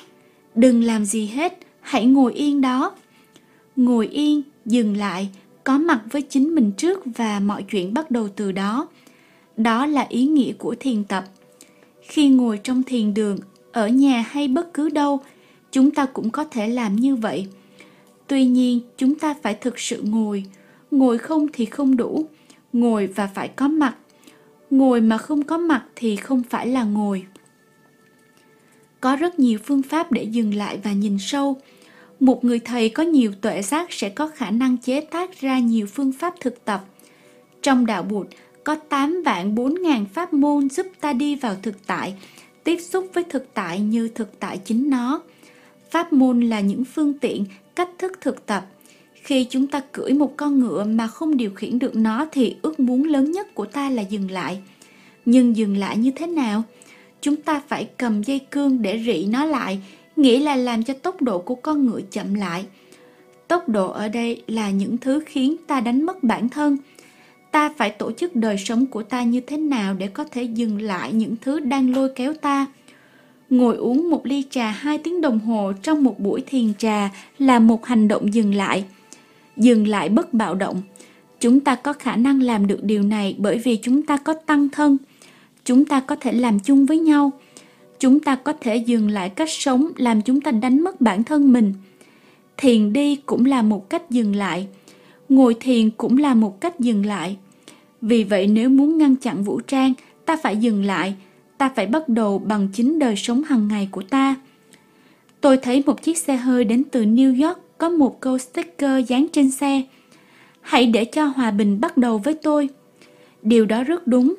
đừng 0.55 0.83
làm 0.83 1.05
gì 1.05 1.25
hết, 1.25 1.57
hãy 1.81 2.05
ngồi 2.05 2.33
yên 2.33 2.61
đó. 2.61 2.95
Ngồi 3.75 4.07
yên, 4.07 4.41
dừng 4.65 4.97
lại, 4.97 5.29
có 5.63 5.77
mặt 5.77 6.01
với 6.11 6.21
chính 6.21 6.55
mình 6.55 6.71
trước 6.71 6.99
và 7.05 7.39
mọi 7.39 7.63
chuyện 7.63 7.93
bắt 7.93 8.11
đầu 8.11 8.27
từ 8.35 8.51
đó. 8.51 8.87
Đó 9.57 9.85
là 9.85 10.05
ý 10.09 10.25
nghĩa 10.25 10.53
của 10.53 10.75
thiền 10.79 11.03
tập. 11.03 11.23
Khi 12.01 12.29
ngồi 12.29 12.59
trong 12.63 12.83
thiền 12.83 13.13
đường, 13.13 13.39
ở 13.71 13.87
nhà 13.87 14.25
hay 14.29 14.47
bất 14.47 14.73
cứ 14.73 14.89
đâu, 14.89 15.19
chúng 15.71 15.91
ta 15.91 16.05
cũng 16.05 16.29
có 16.29 16.43
thể 16.43 16.67
làm 16.67 16.95
như 16.95 17.15
vậy. 17.15 17.47
Tuy 18.27 18.45
nhiên, 18.45 18.79
chúng 18.97 19.15
ta 19.15 19.35
phải 19.41 19.53
thực 19.53 19.79
sự 19.79 20.01
ngồi. 20.01 20.43
Ngồi 20.91 21.17
không 21.17 21.47
thì 21.53 21.65
không 21.65 21.97
đủ. 21.97 22.25
Ngồi 22.73 23.07
và 23.07 23.27
phải 23.27 23.47
có 23.47 23.67
mặt 23.67 23.95
ngồi 24.69 25.01
mà 25.01 25.18
không 25.18 25.44
có 25.44 25.57
mặt 25.57 25.86
thì 25.95 26.16
không 26.16 26.44
phải 26.50 26.68
là 26.68 26.83
ngồi 26.83 27.25
có 29.01 29.16
rất 29.16 29.39
nhiều 29.39 29.60
phương 29.66 29.81
pháp 29.81 30.12
để 30.12 30.24
dừng 30.24 30.56
lại 30.56 30.80
và 30.83 30.94
nhìn 30.94 31.18
sâu 31.19 31.57
một 32.19 32.44
người 32.45 32.60
thầy 32.60 32.89
có 32.89 33.04
nhiều 33.04 33.31
tuệ 33.42 33.62
giác 33.62 33.94
sẽ 33.94 34.10
có 34.10 34.27
khả 34.27 34.51
năng 34.51 34.77
chế 34.77 35.01
tác 35.01 35.42
ra 35.42 35.60
nhiều 35.60 35.88
phương 35.88 36.12
pháp 36.12 36.33
thực 36.39 36.66
tập 36.66 36.86
trong 37.62 37.86
đạo 37.86 38.04
bụt 38.04 38.27
có 38.63 38.75
8 38.75 39.24
vạn 39.25 39.56
4 39.56 39.81
ngàn 39.81 40.06
pháp 40.06 40.33
môn 40.33 40.69
giúp 40.69 40.88
ta 41.01 41.13
đi 41.13 41.36
vào 41.36 41.56
thực 41.62 41.88
tại, 41.88 42.13
tiếp 42.63 42.77
xúc 42.80 43.07
với 43.13 43.24
thực 43.24 43.54
tại 43.54 43.80
như 43.80 44.07
thực 44.07 44.39
tại 44.39 44.60
chính 44.66 44.89
nó. 44.89 45.21
Pháp 45.92 46.13
môn 46.13 46.42
là 46.42 46.60
những 46.60 46.86
phương 46.86 47.19
tiện, 47.19 47.45
cách 47.76 47.90
thức 47.97 48.11
thực 48.21 48.45
tập. 48.45 48.66
Khi 49.23 49.44
chúng 49.44 49.68
ta 49.68 49.81
cưỡi 49.92 50.14
một 50.14 50.38
con 50.38 50.59
ngựa 50.59 50.83
mà 50.83 51.07
không 51.07 51.38
điều 51.38 51.52
khiển 51.52 51.80
được 51.80 51.95
nó 51.95 52.26
thì 52.31 52.56
ước 52.61 52.80
muốn 52.80 53.04
lớn 53.04 53.31
nhất 53.31 53.56
của 53.56 53.66
ta 53.66 53.90
là 53.90 54.02
dừng 54.02 54.31
lại. 54.31 54.61
Nhưng 55.26 55.56
dừng 55.56 55.78
lại 55.78 55.97
như 55.97 56.11
thế 56.11 56.28
nào? 56.28 56.64
Chúng 57.21 57.35
ta 57.35 57.61
phải 57.68 57.90
cầm 57.97 58.23
dây 58.23 58.40
cương 58.40 58.81
để 58.81 59.04
rị 59.06 59.26
nó 59.26 59.45
lại, 59.45 59.80
nghĩa 60.16 60.40
là 60.40 60.56
làm 60.56 60.83
cho 60.83 60.94
tốc 60.94 61.21
độ 61.21 61.40
của 61.40 61.56
con 61.56 61.85
ngựa 61.85 62.02
chậm 62.11 62.33
lại. 62.33 62.66
Tốc 63.47 63.69
độ 63.69 63.92
ở 63.92 64.07
đây 64.07 64.44
là 64.47 64.69
những 64.69 64.97
thứ 64.97 65.23
khiến 65.26 65.56
ta 65.68 65.81
đánh 65.81 66.06
mất 66.06 66.23
bản 66.23 66.49
thân. 66.49 66.78
Ta 67.52 67.73
phải 67.78 67.90
tổ 67.90 68.11
chức 68.11 68.35
đời 68.35 68.57
sống 68.57 68.85
của 68.85 69.04
ta 69.04 69.23
như 69.23 69.42
thế 69.42 69.57
nào 69.57 69.94
để 69.94 70.07
có 70.07 70.23
thể 70.23 70.44
dừng 70.44 70.81
lại 70.81 71.14
những 71.14 71.35
thứ 71.42 71.59
đang 71.59 71.95
lôi 71.95 72.09
kéo 72.16 72.33
ta 72.33 72.68
Ngồi 73.49 73.76
uống 73.76 74.09
một 74.09 74.26
ly 74.26 74.44
trà 74.49 74.71
2 74.71 74.97
tiếng 74.97 75.21
đồng 75.21 75.40
hồ 75.40 75.73
trong 75.83 76.04
một 76.04 76.19
buổi 76.19 76.44
thiền 76.47 76.73
trà 76.78 77.09
là 77.40 77.59
một 77.59 77.85
hành 77.85 78.07
động 78.07 78.33
dừng 78.33 78.56
lại. 78.56 78.83
Dừng 79.59 79.87
lại 79.87 80.09
bất 80.09 80.33
bạo 80.33 80.56
động. 80.56 80.81
Chúng 81.39 81.59
ta 81.59 81.75
có 81.75 81.94
khả 81.94 82.16
năng 82.16 82.42
làm 82.42 82.68
được 82.68 82.83
điều 82.83 83.04
này 83.04 83.35
bởi 83.37 83.57
vì 83.57 83.75
chúng 83.75 84.01
ta 84.01 84.18
có 84.18 84.33
tăng 84.33 84.69
thân. 84.69 84.97
Chúng 85.66 85.85
ta 85.85 85.99
có 85.99 86.16
thể 86.16 86.33
làm 86.33 86.59
chung 86.59 86.85
với 86.85 86.99
nhau. 86.99 87.31
Chúng 87.99 88.19
ta 88.19 88.35
có 88.35 88.54
thể 88.54 88.75
dừng 88.75 89.09
lại 89.09 89.30
cách 89.30 89.49
sống 89.49 89.87
làm 89.95 90.21
chúng 90.21 90.42
ta 90.42 90.51
đánh 90.51 90.81
mất 90.81 91.01
bản 91.01 91.23
thân 91.23 91.54
mình. 91.54 91.73
Thiền 92.57 92.94
đi 92.94 93.16
cũng 93.16 93.45
là 93.45 93.61
một 93.61 93.89
cách 93.89 94.09
dừng 94.09 94.35
lại. 94.35 94.68
Ngồi 95.30 95.56
thiền 95.59 95.89
cũng 95.89 96.18
là 96.18 96.33
một 96.33 96.61
cách 96.61 96.80
dừng 96.80 97.06
lại. 97.06 97.37
Vì 98.01 98.23
vậy 98.23 98.47
nếu 98.47 98.69
muốn 98.69 98.97
ngăn 98.97 99.16
chặn 99.16 99.44
vũ 99.44 99.59
trang, 99.59 99.94
ta 100.25 100.37
phải 100.44 100.57
dừng 100.57 100.83
lại– 100.83 101.16
ta 101.59 101.69
phải 101.75 101.87
bắt 101.87 102.09
đầu 102.09 102.39
bằng 102.39 102.68
chính 102.73 102.99
đời 102.99 103.16
sống 103.16 103.44
hàng 103.44 103.68
ngày 103.68 103.89
của 103.92 104.01
ta. 104.01 104.35
Tôi 105.42 105.57
thấy 105.57 105.83
một 105.85 106.01
chiếc 106.01 106.18
xe 106.18 106.35
hơi 106.35 106.63
đến 106.63 106.83
từ 106.92 107.04
New 107.06 107.47
York 107.47 107.59
có 107.80 107.90
một 107.90 108.19
câu 108.19 108.38
sticker 108.38 109.07
dán 109.07 109.28
trên 109.33 109.52
xe. 109.52 109.81
Hãy 110.62 110.86
để 110.86 111.06
cho 111.06 111.26
hòa 111.26 111.52
bình 111.52 111.81
bắt 111.81 111.98
đầu 111.98 112.18
với 112.18 112.33
tôi. 112.33 112.69
Điều 113.42 113.66
đó 113.66 113.83
rất 113.83 114.07
đúng, 114.07 114.36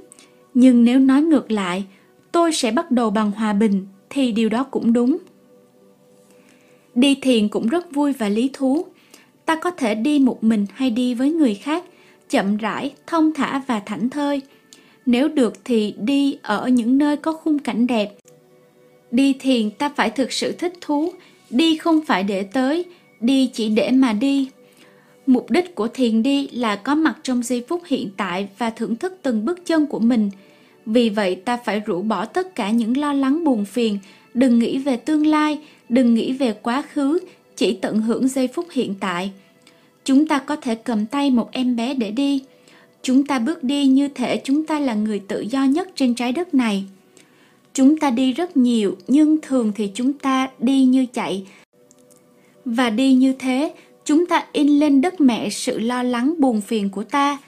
nhưng 0.54 0.84
nếu 0.84 0.98
nói 0.98 1.22
ngược 1.22 1.50
lại, 1.50 1.84
tôi 2.32 2.52
sẽ 2.52 2.70
bắt 2.70 2.90
đầu 2.90 3.10
bằng 3.10 3.30
hòa 3.30 3.52
bình 3.52 3.86
thì 4.10 4.32
điều 4.32 4.48
đó 4.48 4.64
cũng 4.64 4.92
đúng. 4.92 5.18
Đi 6.94 7.14
thiền 7.14 7.48
cũng 7.48 7.68
rất 7.68 7.92
vui 7.94 8.12
và 8.12 8.28
lý 8.28 8.50
thú. 8.52 8.86
Ta 9.46 9.56
có 9.56 9.70
thể 9.70 9.94
đi 9.94 10.18
một 10.18 10.44
mình 10.44 10.66
hay 10.74 10.90
đi 10.90 11.14
với 11.14 11.32
người 11.32 11.54
khác, 11.54 11.84
chậm 12.30 12.56
rãi, 12.56 12.94
thông 13.06 13.32
thả 13.34 13.62
và 13.66 13.80
thảnh 13.80 14.10
thơi– 14.10 14.42
nếu 15.06 15.28
được 15.28 15.54
thì 15.64 15.94
đi 15.98 16.38
ở 16.42 16.68
những 16.68 16.98
nơi 16.98 17.16
có 17.16 17.32
khung 17.32 17.58
cảnh 17.58 17.86
đẹp. 17.86 18.10
Đi 19.10 19.32
thiền 19.32 19.70
ta 19.70 19.88
phải 19.88 20.10
thực 20.10 20.32
sự 20.32 20.52
thích 20.52 20.72
thú, 20.80 21.12
đi 21.50 21.76
không 21.76 22.00
phải 22.06 22.22
để 22.22 22.42
tới, 22.42 22.84
đi 23.20 23.50
chỉ 23.52 23.68
để 23.68 23.90
mà 23.90 24.12
đi. 24.12 24.48
Mục 25.26 25.50
đích 25.50 25.74
của 25.74 25.88
thiền 25.88 26.22
đi 26.22 26.48
là 26.48 26.76
có 26.76 26.94
mặt 26.94 27.18
trong 27.22 27.42
giây 27.42 27.64
phút 27.68 27.82
hiện 27.86 28.10
tại 28.16 28.48
và 28.58 28.70
thưởng 28.70 28.96
thức 28.96 29.18
từng 29.22 29.44
bước 29.44 29.66
chân 29.66 29.86
của 29.86 29.98
mình. 29.98 30.30
Vì 30.86 31.08
vậy 31.08 31.34
ta 31.34 31.56
phải 31.56 31.80
rũ 31.80 32.02
bỏ 32.02 32.24
tất 32.24 32.54
cả 32.54 32.70
những 32.70 32.96
lo 32.96 33.12
lắng 33.12 33.44
buồn 33.44 33.64
phiền, 33.64 33.98
đừng 34.34 34.58
nghĩ 34.58 34.78
về 34.78 34.96
tương 34.96 35.26
lai, 35.26 35.58
đừng 35.88 36.14
nghĩ 36.14 36.32
về 36.32 36.52
quá 36.62 36.82
khứ, 36.82 37.18
chỉ 37.56 37.72
tận 37.72 38.00
hưởng 38.00 38.28
giây 38.28 38.48
phút 38.48 38.66
hiện 38.72 38.94
tại. 39.00 39.30
Chúng 40.04 40.26
ta 40.26 40.38
có 40.38 40.56
thể 40.56 40.74
cầm 40.74 41.06
tay 41.06 41.30
một 41.30 41.52
em 41.52 41.76
bé 41.76 41.94
để 41.94 42.10
đi. 42.10 42.42
Chúng 43.02 43.26
ta 43.26 43.38
bước 43.38 43.64
đi 43.64 43.86
như 43.86 44.08
thể 44.08 44.40
chúng 44.44 44.66
ta 44.66 44.80
là 44.80 44.94
người 44.94 45.18
tự 45.28 45.40
do 45.40 45.64
nhất 45.64 45.88
trên 45.94 46.14
trái 46.14 46.32
đất 46.32 46.54
này. 46.54 46.84
Chúng 47.74 47.98
ta 47.98 48.10
đi 48.10 48.32
rất 48.32 48.56
nhiều, 48.56 48.96
nhưng 49.08 49.36
thường 49.42 49.72
thì 49.76 49.90
chúng 49.94 50.12
ta 50.12 50.48
đi 50.58 50.84
như 50.84 51.06
chạy. 51.12 51.46
Và 52.64 52.90
đi 52.90 53.12
như 53.12 53.32
thế, 53.32 53.74
chúng 54.04 54.26
ta 54.26 54.44
in 54.52 54.68
lên 54.68 55.00
đất 55.00 55.20
mẹ 55.20 55.50
sự 55.50 55.78
lo 55.78 56.02
lắng 56.02 56.34
buồn 56.38 56.60
phiền 56.60 56.90
của 56.90 57.04
ta. 57.04 57.38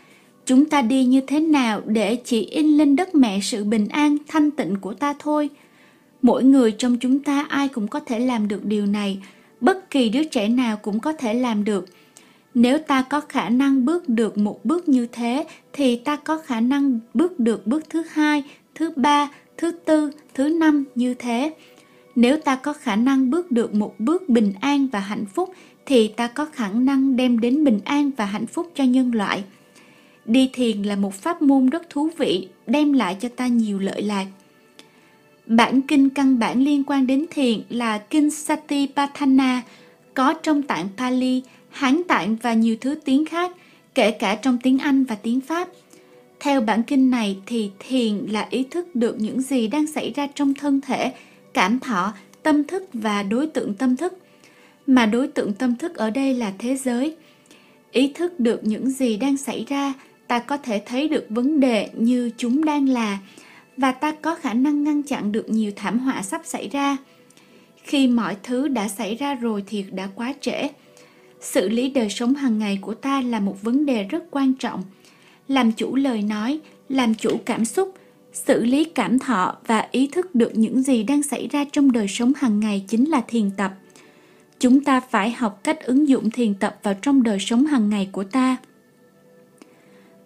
Chúng 0.47 0.65
ta 0.65 0.83
đi 0.83 1.05
như 1.05 1.21
thế 1.21 1.41
nào 1.41 1.83
để 1.87 2.17
chỉ 2.17 2.41
in 2.41 2.67
lên 2.67 2.97
đất 2.97 3.15
mẹ 3.15 3.41
sự 3.41 3.65
bình 3.65 3.89
an, 3.89 4.17
thanh 4.29 4.51
tịnh 4.51 4.77
của 4.81 4.95
ta 4.95 5.15
thôi. 5.19 5.49
Mỗi 6.23 6.45
người 6.45 6.73
trong 6.73 6.97
chúng 7.01 7.19
ta 7.19 7.47
ai 7.49 7.69
cũng 7.69 7.89
có 7.89 8.01
thể 8.01 8.19
làm 8.19 8.49
được 8.49 8.65
điều 8.65 8.87
này, 8.87 9.19
bất 9.61 9.91
kỳ 9.91 10.09
đứa 10.09 10.25
trẻ 10.25 10.49
nào 10.49 10.77
cũng 10.77 11.01
có 11.01 11.13
thể 11.13 11.35
làm 11.35 11.65
được– 11.65 11.87
nếu 12.55 12.79
ta 12.79 13.03
có 13.03 13.21
khả 13.21 13.49
năng 13.49 13.85
bước 13.85 14.09
được 14.09 14.39
một 14.39 14.65
bước 14.65 14.89
như 14.89 15.07
thế 15.13 15.47
thì 15.73 15.97
ta 15.97 16.17
có 16.17 16.39
khả 16.39 16.61
năng 16.61 17.01
bước 17.15 17.41
được 17.41 17.67
bước 17.67 17.91
thứ 17.91 18.03
hai, 18.11 18.43
thứ 18.75 18.91
ba, 18.97 19.31
thứ 19.57 19.71
tư, 19.71 20.11
thứ 20.35 20.49
năm 20.49 20.85
như 20.95 21.15
thế. 21.15 21.55
Nếu 22.15 22.37
ta 22.39 22.57
có 22.57 22.73
khả 22.73 22.97
năng 22.97 23.31
bước 23.31 23.51
được 23.51 23.75
một 23.75 23.95
bước 23.99 24.29
bình 24.29 24.53
an 24.61 24.87
và 24.93 25.01
hạnh 25.01 25.25
phúc 25.35 25.55
thì 25.87 26.09
ta 26.09 26.27
có 26.27 26.45
khả 26.45 26.69
năng 26.69 27.17
đem 27.17 27.41
đến 27.41 27.65
bình 27.65 27.81
an 27.85 28.11
và 28.17 28.25
hạnh 28.25 28.47
phúc 28.47 28.73
cho 28.75 28.85
nhân 28.85 29.15
loại. 29.15 29.45
Đi 30.25 30.51
thiền 30.53 30.83
là 30.83 30.97
một 30.97 31.15
pháp 31.15 31.43
môn 31.43 31.67
rất 31.67 31.91
thú 31.91 32.09
vị, 32.19 32.49
đem 32.67 32.93
lại 32.93 33.17
cho 33.21 33.29
ta 33.37 33.47
nhiều 33.47 33.79
lợi 33.79 34.03
lạc. 34.03 34.27
Bản 35.47 35.81
kinh 35.81 36.11
căn 36.11 36.39
bản 36.39 36.65
liên 36.65 36.85
quan 36.85 37.07
đến 37.07 37.27
thiền 37.31 37.61
là 37.69 37.99
kinh 37.99 38.31
Satipatthana, 38.31 39.63
có 40.15 40.35
trong 40.43 40.63
tạng 40.63 40.89
Pali 40.97 41.43
Hán 41.71 42.03
Tạng 42.09 42.37
và 42.37 42.53
nhiều 42.53 42.77
thứ 42.81 42.95
tiếng 43.05 43.25
khác, 43.25 43.53
kể 43.95 44.11
cả 44.11 44.35
trong 44.35 44.59
tiếng 44.63 44.79
Anh 44.79 45.05
và 45.05 45.15
tiếng 45.15 45.41
Pháp. 45.41 45.69
Theo 46.41 46.61
bản 46.61 46.83
kinh 46.83 47.11
này 47.11 47.37
thì 47.47 47.71
thiền 47.79 48.17
là 48.17 48.47
ý 48.51 48.65
thức 48.71 48.97
được 48.97 49.21
những 49.21 49.43
gì 49.43 49.69
đang 49.69 49.87
xảy 49.87 50.13
ra 50.17 50.27
trong 50.35 50.55
thân 50.55 50.81
thể, 50.81 51.13
cảm 51.55 51.81
thọ, 51.81 52.13
tâm 52.43 52.65
thức 52.65 52.85
và 52.93 53.23
đối 53.23 53.47
tượng 53.47 53.75
tâm 53.75 53.97
thức. 53.97 54.19
Mà 54.87 55.07
đối 55.07 55.29
tượng 55.29 55.53
tâm 55.53 55.77
thức 55.77 55.97
ở 55.97 56.11
đây 56.11 56.35
là 56.35 56.53
thế 56.59 56.77
giới. 56.77 57.17
Ý 57.93 58.13
thức 58.15 58.41
được 58.41 58.65
những 58.65 58.91
gì 58.91 59.17
đang 59.17 59.37
xảy 59.37 59.65
ra, 59.69 59.93
ta 60.27 60.39
có 60.39 60.57
thể 60.57 60.83
thấy 60.87 61.09
được 61.09 61.27
vấn 61.29 61.61
đề 61.61 61.89
như 61.95 62.31
chúng 62.37 62.65
đang 62.65 62.89
là 62.89 63.19
và 63.77 63.93
ta 63.93 64.13
có 64.23 64.35
khả 64.35 64.55
năng 64.55 64.85
ngăn 64.85 65.03
chặn 65.03 65.33
được 65.33 65.49
nhiều 65.49 65.73
thảm 65.77 65.99
họa 65.99 66.23
sắp 66.23 66.41
xảy 66.45 66.69
ra. 66.69 66.97
Khi 67.83 68.09
mọi 68.09 68.37
thứ 68.43 68.69
đã 68.69 68.89
xảy 68.89 69.15
ra 69.15 69.35
rồi 69.35 69.65
thì 69.67 69.85
đã 69.91 70.09
quá 70.15 70.35
trễ 70.41 70.69
xử 71.43 71.69
lý 71.69 71.91
đời 71.91 72.09
sống 72.11 72.35
hàng 72.35 72.59
ngày 72.59 72.79
của 72.81 72.95
ta 72.95 73.21
là 73.21 73.41
một 73.41 73.63
vấn 73.63 73.87
đề 73.87 74.05
rất 74.05 74.25
quan 74.31 74.55
trọng 74.55 74.83
làm 75.49 75.73
chủ 75.73 75.95
lời 75.95 76.23
nói 76.23 76.61
làm 76.89 77.15
chủ 77.15 77.41
cảm 77.45 77.65
xúc 77.65 77.95
xử 78.33 78.65
lý 78.65 78.85
cảm 78.85 79.19
thọ 79.19 79.57
và 79.67 79.89
ý 79.91 80.07
thức 80.07 80.35
được 80.35 80.51
những 80.55 80.83
gì 80.83 81.03
đang 81.03 81.23
xảy 81.23 81.49
ra 81.49 81.65
trong 81.73 81.93
đời 81.93 82.09
sống 82.09 82.33
hàng 82.37 82.61
ngày 82.61 82.85
chính 82.89 83.11
là 83.11 83.21
thiền 83.29 83.51
tập. 83.57 83.73
Chúng 84.59 84.85
ta 84.85 85.01
phải 85.01 85.31
học 85.31 85.61
cách 85.65 85.85
ứng 85.85 86.09
dụng 86.09 86.31
thiền 86.31 86.55
tập 86.55 86.79
vào 86.83 86.95
trong 87.03 87.23
đời 87.23 87.39
sống 87.41 87.67
hàng 87.67 87.91
ngày 87.91 88.09
của 88.13 88.25
ta. 88.25 88.57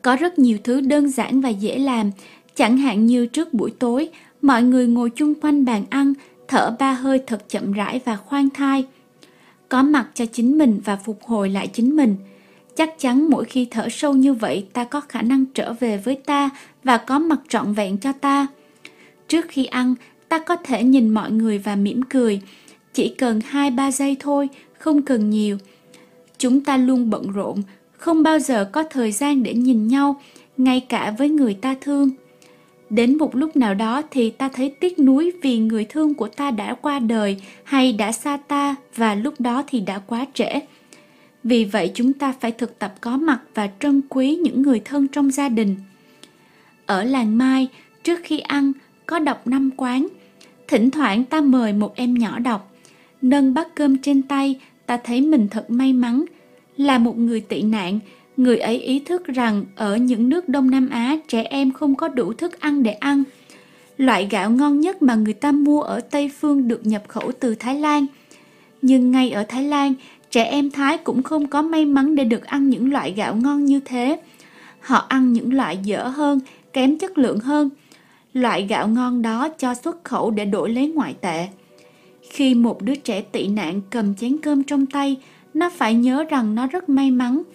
Có 0.03 0.17
rất 0.17 0.39
nhiều 0.39 0.59
thứ 0.65 0.81
đơn 0.81 1.09
giản 1.09 1.41
và 1.41 1.49
dễ 1.49 1.79
làm. 1.79 2.11
Chẳng 2.55 2.77
hạn 2.77 3.07
như 3.07 3.27
trước 3.27 3.55
buổi 3.55 3.71
tối, 3.79 4.09
mọi 4.43 4.63
người 4.63 4.87
ngồi 4.87 5.11
chung 5.11 5.35
quanh 5.35 5.65
bàn 5.65 5.85
ăn, 5.91 6.13
thở 6.49 6.77
ba 6.79 6.93
hơi 6.93 7.21
thật 7.27 7.49
chậm 7.49 7.73
rãi 7.73 8.01
và 8.05 8.17
khoan 8.17 8.51
thai. 8.51 8.87
Có 9.69 9.83
mặt 9.83 10.09
cho 10.15 10.27
chính 10.27 10.59
mình 10.59 10.81
và 10.85 10.97
phục 10.97 11.23
hồi 11.23 11.51
lại 11.51 11.67
chính 11.67 11.97
mình 11.97 12.17
chắc 12.76 12.99
chắn 12.99 13.30
mỗi 13.30 13.45
khi 13.45 13.66
thở 13.71 13.88
sâu 13.88 14.12
như 14.12 14.35
vậy, 14.35 14.66
ta 14.73 14.85
có 14.85 15.00
khả 15.00 15.23
năng 15.23 15.45
trở 15.47 15.73
về 15.73 15.97
với 15.97 16.14
ta 16.14 16.50
và 16.85 16.99
có 16.99 17.18
mặt 17.18 17.38
trọn 17.49 17.73
vẹn 17.73 17.99
cho 17.99 18.12
ta. 18.12 18.47
Trước 19.28 19.47
khi 19.49 19.64
ăn, 19.64 19.95
ta 20.28 20.38
có 20.38 20.56
thể 20.56 20.85
nhìn 20.85 21.09
mọi 21.09 21.30
người 21.30 21.59
và 21.59 21.76
mỉm 21.76 22.02
cười. 22.02 22.40
Chỉ 22.92 23.09
cần 23.09 23.40
hai 23.47 23.71
ba 23.71 23.90
giây 23.90 24.16
thôi, 24.21 24.49
không 24.78 25.02
cần 25.02 25.30
nhiều. 25.30 25.59
Chúng 26.38 26.61
ta 26.61 26.76
luôn 26.76 27.11
bận 27.11 27.30
rộn, 27.30 27.62
không 27.92 28.23
bao 28.23 28.38
giờ 28.38 28.64
có 28.64 28.83
thời 28.83 29.12
gian 29.12 29.42
để 29.42 29.54
nhìn 29.54 29.88
nhau, 29.88 30.21
ngay 30.56 30.80
cả 30.80 31.14
với 31.18 31.28
người 31.28 31.54
ta 31.54 31.75
thương. 31.80 32.11
Đến 32.90 33.18
một 33.18 33.37
lúc 33.37 33.56
nào 33.56 33.75
đó 33.75 34.02
thì 34.11 34.30
ta 34.30 34.49
thấy 34.49 34.71
tiếc 34.80 34.99
nuối 34.99 35.33
vì 35.42 35.59
người 35.59 35.85
thương 35.85 36.14
của 36.14 36.28
ta 36.28 36.50
đã 36.50 36.75
qua 36.75 36.99
đời 36.99 37.37
hay 37.64 37.92
đã 37.92 38.12
xa 38.12 38.37
ta 38.49 38.75
và 38.97 39.14
lúc 39.14 39.35
đó 39.38 39.62
thì 39.66 39.80
đã 39.80 39.99
quá 39.99 40.26
trễ. 40.35 40.61
Vì 41.49 41.65
vậy 41.65 41.91
chúng 41.95 42.12
ta 42.12 42.35
phải 42.41 42.53
thực 42.53 42.79
tập 42.79 42.95
có 43.00 43.17
mặt 43.17 43.41
và 43.55 43.69
trân 43.81 44.03
quý 44.09 44.37
những 44.37 44.62
người 44.62 44.81
thân 44.85 45.09
trong 45.09 45.31
gia 45.31 45.49
đình. 45.49 45.76
Ở 46.87 47.05
làng 47.05 47.38
Mai, 47.38 47.69
trước 48.03 48.21
khi 48.23 48.38
ăn, 48.38 48.73
có 49.07 49.19
đọc 49.19 49.47
năm 49.47 49.71
quán. 49.76 50.07
Thỉnh 50.69 50.91
thoảng 50.91 51.25
ta 51.25 51.41
mời 51.41 51.73
một 51.73 51.97
em 51.97 52.15
nhỏ 52.15 52.38
đọc. 52.38 52.73
Nâng 53.23 53.55
bát 53.55 53.75
cơm 53.75 53.99
trên 53.99 54.23
tay, 54.23 54.61
ta 54.87 54.97
thấy 54.97 55.21
mình 55.21 55.49
thật 55.50 55.71
may 55.71 55.93
mắn. 55.93 56.25
Là 56.76 56.99
một 56.99 57.19
người 57.19 57.41
tị 57.41 57.62
nạn, 57.62 57.99
người 58.37 58.59
ấy 58.59 58.81
ý 58.81 58.99
thức 58.99 59.26
rằng 59.26 59.65
ở 59.76 59.97
những 59.97 60.29
nước 60.29 60.49
Đông 60.49 60.71
Nam 60.71 60.88
Á 60.88 61.17
trẻ 61.29 61.43
em 61.43 61.73
không 61.73 61.95
có 61.95 62.09
đủ 62.09 62.33
thức 62.33 62.61
ăn 62.61 62.83
để 62.83 62.93
ăn. 62.93 63.23
Loại 63.97 64.29
gạo 64.31 64.50
ngon 64.50 64.81
nhất 64.81 65.03
mà 65.03 65.15
người 65.15 65.35
ta 65.35 65.53
mua 65.53 65.83
ở 65.83 66.00
Tây 66.00 66.31
Phương 66.41 66.69
được 66.69 66.87
nhập 66.87 67.03
khẩu 67.09 67.33
từ 67.41 67.55
Thái 67.55 67.81
Lan. 67.81 68.07
Nhưng 68.83 69.11
ngay 69.11 69.31
ở 69.31 69.45
Thái 69.49 69.65
Lan, 69.65 69.95
trẻ 70.30 70.45
em 70.45 70.71
Thái 70.71 70.99
cũng 70.99 71.23
không 71.23 71.47
có 71.47 71.62
may 71.62 71.85
mắn 71.85 72.14
để 72.14 72.25
được 72.25 72.45
ăn 72.45 72.71
những 72.71 72.92
loại 72.92 73.12
gạo 73.12 73.37
ngon 73.37 73.64
như 73.64 73.80
thế. 73.85 74.21
Họ 74.80 75.06
ăn 75.09 75.33
những 75.33 75.54
loại 75.54 75.78
dở 75.83 76.04
hơn, 76.04 76.40
kém 76.73 76.99
chất 76.99 77.18
lượng 77.18 77.40
hơn. 77.40 77.71
Loại 78.33 78.66
gạo 78.66 78.88
ngon 78.88 79.23
đó 79.23 79.49
cho 79.49 79.75
xuất 79.75 80.04
khẩu 80.04 80.30
để 80.30 80.45
đổi 80.45 80.71
lấy 80.71 80.88
ngoại 80.88 81.14
tệ. 81.21 81.49
Khi 82.30 82.54
một 82.54 82.83
đứa 82.83 82.95
trẻ 82.95 83.21
tị 83.21 83.49
nạn 83.49 83.80
cầm 83.90 84.14
chén 84.14 84.37
cơm 84.38 84.62
trong 84.62 84.87
tay, 84.87 85.16
nó 85.54 85.71
phải 85.71 85.95
nhớ 85.95 86.25
rằng 86.25 86.54
nó 86.54 86.66
rất 86.66 86.88
may 86.88 87.11
mắn– 87.11 87.42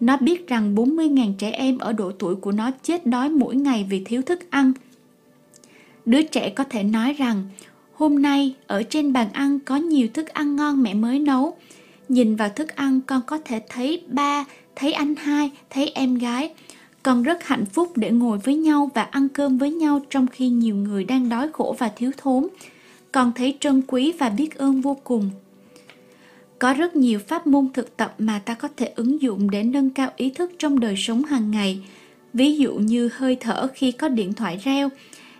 nó 0.00 0.16
biết 0.16 0.48
rằng 0.48 0.74
40.000 0.74 1.34
trẻ 1.38 1.50
em 1.50 1.78
ở 1.78 1.92
độ 1.92 2.12
tuổi 2.18 2.34
của 2.34 2.52
nó 2.52 2.70
chết 2.82 3.06
đói 3.06 3.28
mỗi 3.28 3.56
ngày 3.56 3.86
vì 3.90 4.04
thiếu 4.04 4.22
thức 4.22 4.50
ăn. 4.50 4.72
Đứa 6.04 6.22
trẻ 6.22 6.50
có 6.50 6.64
thể 6.64 6.82
nói 6.82 7.12
rằng, 7.12 7.42
hôm 7.92 8.22
nay 8.22 8.54
ở 8.66 8.82
trên 8.82 9.12
bàn 9.12 9.28
ăn 9.32 9.60
có 9.60 9.76
nhiều 9.76 10.08
thức 10.14 10.28
ăn 10.28 10.56
ngon 10.56 10.82
mẹ 10.82 10.94
mới 10.94 11.18
nấu. 11.18 11.56
Nhìn 12.08 12.36
vào 12.36 12.48
thức 12.48 12.68
ăn 12.68 13.00
con 13.00 13.22
có 13.26 13.38
thể 13.44 13.62
thấy 13.68 14.02
ba, 14.08 14.44
thấy 14.76 14.92
anh 14.92 15.14
hai, 15.14 15.50
thấy 15.70 15.92
em 15.94 16.14
gái. 16.14 16.50
Con 17.02 17.22
rất 17.22 17.44
hạnh 17.44 17.64
phúc 17.66 17.92
để 17.96 18.10
ngồi 18.10 18.38
với 18.38 18.56
nhau 18.56 18.90
và 18.94 19.02
ăn 19.02 19.28
cơm 19.28 19.58
với 19.58 19.70
nhau 19.70 20.00
trong 20.10 20.26
khi 20.26 20.48
nhiều 20.48 20.74
người 20.76 21.04
đang 21.04 21.28
đói 21.28 21.48
khổ 21.52 21.76
và 21.78 21.88
thiếu 21.96 22.10
thốn. 22.16 22.46
Con 23.12 23.32
thấy 23.34 23.56
trân 23.60 23.82
quý 23.86 24.12
và 24.18 24.28
biết 24.28 24.54
ơn 24.54 24.80
vô 24.80 24.96
cùng. 25.04 25.30
Có 26.58 26.74
rất 26.74 26.96
nhiều 26.96 27.18
pháp 27.18 27.46
môn 27.46 27.68
thực 27.74 27.96
tập 27.96 28.14
mà 28.18 28.38
ta 28.38 28.54
có 28.54 28.68
thể 28.76 28.92
ứng 28.96 29.22
dụng 29.22 29.50
để 29.50 29.62
nâng 29.62 29.90
cao 29.90 30.10
ý 30.16 30.30
thức 30.30 30.52
trong 30.58 30.80
đời 30.80 30.94
sống 30.96 31.24
hàng 31.24 31.50
ngày. 31.50 31.80
Ví 32.32 32.56
dụ 32.56 32.74
như 32.74 33.10
hơi 33.12 33.36
thở 33.40 33.68
khi 33.74 33.92
có 33.92 34.08
điện 34.08 34.32
thoại 34.32 34.60
reo, 34.64 34.88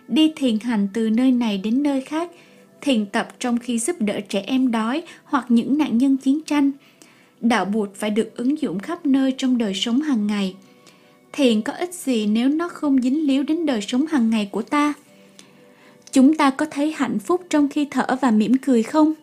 đi 0.07 0.33
thiền 0.35 0.59
hành 0.59 0.87
từ 0.93 1.09
nơi 1.09 1.31
này 1.31 1.57
đến 1.57 1.83
nơi 1.83 2.01
khác, 2.01 2.31
thiền 2.81 3.05
tập 3.05 3.27
trong 3.39 3.57
khi 3.57 3.79
giúp 3.79 3.95
đỡ 3.99 4.19
trẻ 4.29 4.43
em 4.47 4.71
đói 4.71 5.03
hoặc 5.23 5.45
những 5.49 5.77
nạn 5.77 5.97
nhân 5.97 6.17
chiến 6.17 6.39
tranh. 6.45 6.71
Đạo 7.41 7.65
Bụt 7.65 7.89
phải 7.95 8.09
được 8.09 8.37
ứng 8.37 8.61
dụng 8.61 8.79
khắp 8.79 9.05
nơi 9.05 9.33
trong 9.37 9.57
đời 9.57 9.73
sống 9.73 10.01
hàng 10.01 10.27
ngày. 10.27 10.55
Thiền 11.31 11.61
có 11.61 11.73
ích 11.73 11.93
gì 11.93 12.27
nếu 12.27 12.49
nó 12.49 12.69
không 12.69 13.01
dính 13.01 13.27
líu 13.27 13.43
đến 13.43 13.65
đời 13.65 13.81
sống 13.81 14.05
hàng 14.05 14.29
ngày 14.29 14.49
của 14.51 14.61
ta? 14.61 14.93
Chúng 16.11 16.37
ta 16.37 16.49
có 16.49 16.65
thấy 16.71 16.93
hạnh 16.97 17.19
phúc 17.19 17.41
trong 17.49 17.67
khi 17.69 17.87
thở 17.91 18.17
và 18.21 18.31
mỉm 18.31 18.57
cười 18.57 18.83
không? 18.83 19.13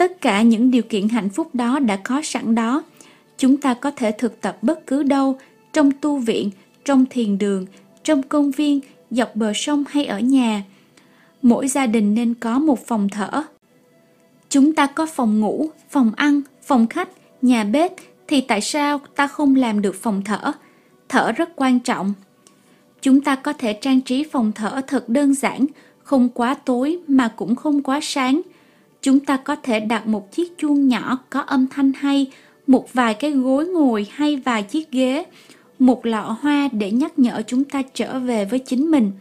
tất 0.00 0.20
cả 0.20 0.42
những 0.42 0.70
điều 0.70 0.82
kiện 0.82 1.08
hạnh 1.08 1.28
phúc 1.28 1.54
đó 1.54 1.78
đã 1.78 1.96
có 1.96 2.20
sẵn 2.24 2.54
đó 2.54 2.82
chúng 3.38 3.56
ta 3.56 3.74
có 3.74 3.90
thể 3.90 4.12
thực 4.18 4.40
tập 4.40 4.58
bất 4.62 4.86
cứ 4.86 5.02
đâu, 5.02 5.38
trong 5.72 5.90
tu 6.00 6.18
viện, 6.18 6.50
trong 6.84 7.06
thiền 7.10 7.38
đường, 7.38 7.66
trong 8.04 8.22
công 8.22 8.50
viên, 8.50 8.80
dọc 9.10 9.36
bờ 9.36 9.52
sông 9.54 9.84
hay 9.88 10.06
ở 10.06 10.20
nhà 10.20 10.62
mỗi 11.42 11.68
gia 11.68 11.86
đình 11.86 12.14
nên 12.14 12.34
có 12.34 12.58
một 12.58 12.86
phòng 12.86 13.08
thở 13.08 13.42
chúng 14.48 14.74
ta 14.74 14.86
có 14.86 15.06
phòng 15.06 15.40
ngủ 15.40 15.70
phòng 15.90 16.12
ăn 16.16 16.40
phòng 16.62 16.86
khách 16.86 17.08
nhà 17.42 17.64
bếp 17.64 17.92
thì 18.28 18.40
tại 18.40 18.60
sao 18.60 19.00
ta 19.16 19.26
không 19.26 19.56
làm 19.56 19.82
được 19.82 19.94
phòng 20.02 20.22
thở 20.24 20.52
thở 21.08 21.32
rất 21.32 21.56
quan 21.56 21.80
trọng 21.80 22.12
chúng 23.00 23.20
ta 23.20 23.36
có 23.36 23.52
thể 23.52 23.72
trang 23.72 24.00
trí 24.00 24.24
phòng 24.24 24.52
thở 24.54 24.80
thật 24.86 25.08
đơn 25.08 25.34
giản 25.34 25.66
không 26.10 26.28
quá 26.28 26.54
tối 26.54 26.98
mà 27.06 27.28
cũng 27.28 27.56
không 27.56 27.82
quá 27.82 28.00
sáng. 28.02 28.40
Chúng 29.02 29.20
ta 29.20 29.36
có 29.36 29.56
thể 29.56 29.80
đặt 29.80 30.06
một 30.06 30.32
chiếc 30.32 30.58
chuông 30.58 30.88
nhỏ 30.88 31.18
có 31.30 31.40
âm 31.40 31.66
thanh 31.66 31.92
hay, 31.92 32.30
một 32.66 32.92
vài 32.92 33.14
cái 33.14 33.30
gối 33.30 33.66
ngồi 33.66 34.06
hay 34.10 34.36
vài 34.36 34.62
chiếc 34.62 34.90
ghế, 34.90 35.24
một 35.78 36.06
lọ 36.06 36.36
hoa 36.40 36.68
để 36.72 36.90
nhắc 36.90 37.18
nhở 37.18 37.42
chúng 37.46 37.64
ta 37.64 37.82
trở 37.94 38.18
về 38.18 38.44
với 38.44 38.58
chính 38.58 38.90
mình. 38.90 39.12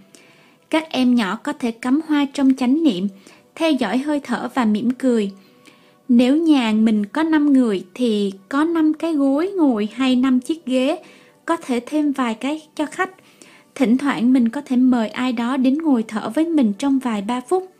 Các 0.69 0.89
em 0.89 1.15
nhỏ 1.15 1.35
có 1.43 1.53
thể 1.53 1.71
cắm 1.71 2.01
hoa 2.07 2.25
trong 2.33 2.53
chánh 2.57 2.83
niệm, 2.83 3.07
theo 3.55 3.71
dõi 3.71 3.97
hơi 3.97 4.19
thở 4.23 4.49
và 4.53 4.65
mỉm 4.65 4.91
cười. 4.91 5.31
Nếu 6.09 6.37
nhà 6.37 6.71
mình 6.71 7.05
có 7.05 7.23
5 7.23 7.53
người 7.53 7.85
thì 7.93 8.33
có 8.49 8.63
5 8.63 8.93
cái 8.93 9.13
gối 9.13 9.51
ngồi 9.57 9.89
hay 9.93 10.15
5 10.15 10.39
chiếc 10.39 10.65
ghế, 10.65 11.03
có 11.45 11.57
thể 11.57 11.79
thêm 11.85 12.11
vài 12.11 12.35
cái 12.35 12.61
cho 12.75 12.85
khách. 12.85 13.11
Thỉnh 13.75 13.97
thoảng 13.97 14.33
mình 14.33 14.49
có 14.49 14.61
thể 14.61 14.75
mời 14.75 15.09
ai 15.09 15.33
đó 15.33 15.57
đến 15.57 15.77
ngồi 15.77 16.03
thở 16.07 16.29
với 16.35 16.45
mình 16.45 16.73
trong 16.77 16.99
vài 16.99 17.21
ba 17.21 17.41
phút. 17.41 17.71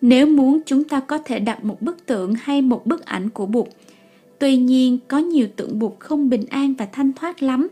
Nếu 0.00 0.26
muốn 0.26 0.60
chúng 0.66 0.84
ta 0.84 1.00
có 1.00 1.18
thể 1.18 1.38
đặt 1.38 1.64
một 1.64 1.82
bức 1.82 2.06
tượng 2.06 2.34
hay 2.34 2.62
một 2.62 2.86
bức 2.86 3.04
ảnh 3.04 3.30
của 3.30 3.46
Bụt. 3.46 3.68
Tuy 4.38 4.56
nhiên, 4.56 4.98
có 5.08 5.18
nhiều 5.18 5.48
tượng 5.56 5.78
Bụt 5.78 5.92
không 5.98 6.30
bình 6.30 6.44
an 6.50 6.74
và 6.74 6.86
thanh 6.92 7.12
thoát 7.12 7.42
lắm. 7.42 7.68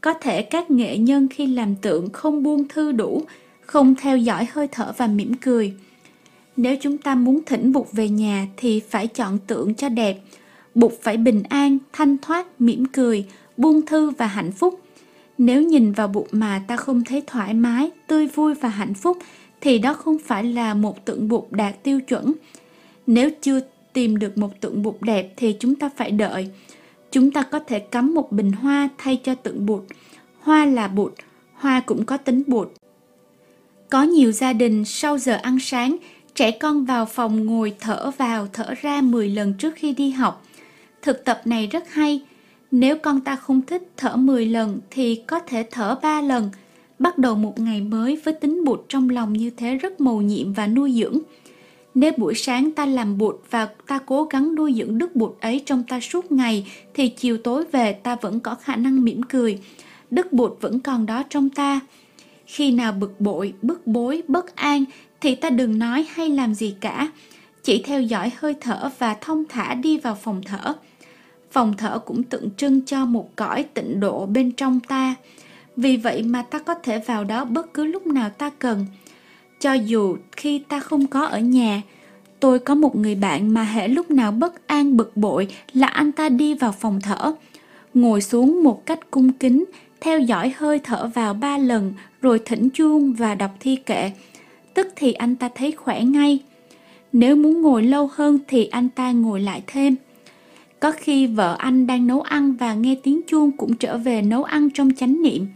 Có 0.00 0.12
thể 0.14 0.42
các 0.42 0.70
nghệ 0.70 0.98
nhân 0.98 1.28
khi 1.28 1.46
làm 1.46 1.74
tượng 1.74 2.10
không 2.12 2.42
buông 2.42 2.68
thư 2.68 2.92
đủ, 2.92 3.22
không 3.66 3.94
theo 3.94 4.16
dõi 4.16 4.46
hơi 4.52 4.68
thở 4.72 4.92
và 4.96 5.06
mỉm 5.06 5.34
cười. 5.34 5.74
Nếu 6.56 6.76
chúng 6.80 6.98
ta 6.98 7.14
muốn 7.14 7.40
thỉnh 7.46 7.72
Bụt 7.72 7.86
về 7.92 8.08
nhà 8.08 8.46
thì 8.56 8.80
phải 8.80 9.06
chọn 9.06 9.38
tượng 9.46 9.74
cho 9.74 9.88
đẹp. 9.88 10.18
Bụt 10.74 10.92
phải 11.02 11.16
bình 11.16 11.42
an, 11.48 11.78
thanh 11.92 12.18
thoát, 12.18 12.60
mỉm 12.60 12.84
cười, 12.84 13.26
buông 13.56 13.86
thư 13.86 14.10
và 14.10 14.26
hạnh 14.26 14.52
phúc. 14.52 14.80
Nếu 15.38 15.62
nhìn 15.62 15.92
vào 15.92 16.08
Bụt 16.08 16.26
mà 16.30 16.62
ta 16.66 16.76
không 16.76 17.04
thấy 17.04 17.22
thoải 17.26 17.54
mái, 17.54 17.90
tươi 18.06 18.26
vui 18.26 18.54
và 18.54 18.68
hạnh 18.68 18.94
phúc 18.94 19.18
thì 19.60 19.78
đó 19.78 19.94
không 19.94 20.18
phải 20.18 20.44
là 20.44 20.74
một 20.74 21.04
tượng 21.04 21.28
Bụt 21.28 21.44
đạt 21.50 21.82
tiêu 21.82 22.00
chuẩn. 22.00 22.32
Nếu 23.06 23.30
chưa 23.42 23.60
tìm 23.92 24.18
được 24.18 24.38
một 24.38 24.60
tượng 24.60 24.82
Bụt 24.82 24.94
đẹp 25.00 25.32
thì 25.36 25.56
chúng 25.60 25.74
ta 25.74 25.90
phải 25.96 26.10
đợi. 26.10 26.50
Chúng 27.10 27.30
ta 27.30 27.42
có 27.42 27.58
thể 27.58 27.78
cắm 27.78 28.14
một 28.14 28.32
bình 28.32 28.52
hoa 28.52 28.88
thay 28.98 29.20
cho 29.24 29.34
tượng 29.34 29.66
Bụt. 29.66 29.82
Hoa 30.40 30.64
là 30.64 30.88
Bụt, 30.88 31.12
hoa 31.54 31.80
cũng 31.80 32.04
có 32.04 32.16
tính 32.16 32.42
Bụt. 32.46 32.68
Có 33.96 34.02
nhiều 34.02 34.32
gia 34.32 34.52
đình 34.52 34.84
sau 34.84 35.18
giờ 35.18 35.38
ăn 35.42 35.58
sáng, 35.60 35.96
trẻ 36.34 36.50
con 36.50 36.84
vào 36.84 37.06
phòng 37.06 37.46
ngồi 37.46 37.72
thở 37.80 38.10
vào 38.18 38.48
thở 38.52 38.74
ra 38.80 39.00
10 39.00 39.28
lần 39.28 39.54
trước 39.54 39.74
khi 39.76 39.92
đi 39.92 40.10
học. 40.10 40.46
Thực 41.02 41.24
tập 41.24 41.40
này 41.44 41.66
rất 41.66 41.92
hay. 41.92 42.20
Nếu 42.70 42.96
con 42.98 43.20
ta 43.20 43.36
không 43.36 43.62
thích 43.62 43.82
thở 43.96 44.16
10 44.16 44.46
lần 44.46 44.80
thì 44.90 45.22
có 45.26 45.38
thể 45.38 45.66
thở 45.70 45.98
3 46.02 46.20
lần. 46.20 46.50
Bắt 46.98 47.18
đầu 47.18 47.34
một 47.34 47.60
ngày 47.60 47.80
mới 47.80 48.20
với 48.24 48.34
tính 48.34 48.64
bụt 48.64 48.80
trong 48.88 49.10
lòng 49.10 49.32
như 49.32 49.50
thế 49.50 49.74
rất 49.74 50.00
mầu 50.00 50.22
nhiệm 50.22 50.52
và 50.52 50.66
nuôi 50.66 50.92
dưỡng. 50.92 51.18
Nếu 51.94 52.12
buổi 52.16 52.34
sáng 52.34 52.70
ta 52.72 52.86
làm 52.86 53.18
bụt 53.18 53.36
và 53.50 53.68
ta 53.86 53.98
cố 54.06 54.24
gắng 54.24 54.54
nuôi 54.54 54.74
dưỡng 54.78 54.98
đức 54.98 55.16
bụt 55.16 55.40
ấy 55.40 55.62
trong 55.66 55.82
ta 55.88 56.00
suốt 56.00 56.32
ngày 56.32 56.66
thì 56.94 57.08
chiều 57.08 57.36
tối 57.36 57.64
về 57.72 57.92
ta 57.92 58.16
vẫn 58.20 58.40
có 58.40 58.54
khả 58.54 58.76
năng 58.76 59.04
mỉm 59.04 59.22
cười. 59.22 59.58
Đức 60.10 60.32
bụt 60.32 60.52
vẫn 60.60 60.80
còn 60.80 61.06
đó 61.06 61.22
trong 61.30 61.50
ta. 61.50 61.80
Khi 62.46 62.70
nào 62.70 62.92
bực 62.92 63.20
bội, 63.20 63.52
bức 63.62 63.86
bối, 63.86 64.22
bất 64.28 64.56
an 64.56 64.84
thì 65.20 65.34
ta 65.34 65.50
đừng 65.50 65.78
nói 65.78 66.06
hay 66.10 66.28
làm 66.28 66.54
gì 66.54 66.74
cả. 66.80 67.08
Chỉ 67.62 67.82
theo 67.82 68.02
dõi 68.02 68.32
hơi 68.36 68.54
thở 68.60 68.90
và 68.98 69.14
thông 69.14 69.44
thả 69.48 69.74
đi 69.74 69.98
vào 69.98 70.14
phòng 70.14 70.40
thở. 70.46 70.74
Phòng 71.50 71.74
thở 71.78 71.98
cũng 71.98 72.22
tượng 72.22 72.50
trưng 72.56 72.84
cho 72.86 73.04
một 73.04 73.36
cõi 73.36 73.64
tịnh 73.74 74.00
độ 74.00 74.26
bên 74.26 74.52
trong 74.52 74.80
ta. 74.80 75.14
Vì 75.76 75.96
vậy 75.96 76.22
mà 76.22 76.42
ta 76.42 76.58
có 76.58 76.74
thể 76.74 76.98
vào 76.98 77.24
đó 77.24 77.44
bất 77.44 77.74
cứ 77.74 77.84
lúc 77.84 78.06
nào 78.06 78.30
ta 78.30 78.50
cần. 78.58 78.86
Cho 79.60 79.72
dù 79.72 80.16
khi 80.36 80.58
ta 80.58 80.80
không 80.80 81.06
có 81.06 81.26
ở 81.26 81.38
nhà, 81.38 81.82
tôi 82.40 82.58
có 82.58 82.74
một 82.74 82.96
người 82.96 83.14
bạn 83.14 83.54
mà 83.54 83.62
hễ 83.62 83.88
lúc 83.88 84.10
nào 84.10 84.32
bất 84.32 84.66
an 84.66 84.96
bực 84.96 85.16
bội 85.16 85.48
là 85.72 85.86
anh 85.86 86.12
ta 86.12 86.28
đi 86.28 86.54
vào 86.54 86.72
phòng 86.72 87.00
thở, 87.00 87.34
ngồi 87.94 88.22
xuống 88.22 88.62
một 88.62 88.86
cách 88.86 89.10
cung 89.10 89.32
kính, 89.32 89.64
theo 90.00 90.20
dõi 90.20 90.54
hơi 90.56 90.78
thở 90.78 91.10
vào 91.14 91.34
ba 91.34 91.58
lần 91.58 91.94
rồi 92.22 92.40
thỉnh 92.44 92.68
chuông 92.70 93.12
và 93.12 93.34
đọc 93.34 93.50
thi 93.60 93.76
kệ. 93.76 94.10
Tức 94.74 94.88
thì 94.96 95.12
anh 95.12 95.36
ta 95.36 95.48
thấy 95.54 95.72
khỏe 95.72 96.04
ngay. 96.04 96.38
Nếu 97.12 97.36
muốn 97.36 97.62
ngồi 97.62 97.82
lâu 97.82 98.10
hơn 98.12 98.38
thì 98.48 98.66
anh 98.66 98.88
ta 98.88 99.12
ngồi 99.12 99.40
lại 99.40 99.62
thêm. 99.66 99.96
Có 100.80 100.92
khi 100.92 101.26
vợ 101.26 101.56
anh 101.58 101.86
đang 101.86 102.06
nấu 102.06 102.20
ăn 102.20 102.54
và 102.54 102.74
nghe 102.74 102.96
tiếng 103.02 103.20
chuông 103.26 103.52
cũng 103.52 103.76
trở 103.76 103.98
về 103.98 104.22
nấu 104.22 104.44
ăn 104.44 104.70
trong 104.70 104.90
chánh 104.96 105.22
niệm. 105.22 105.46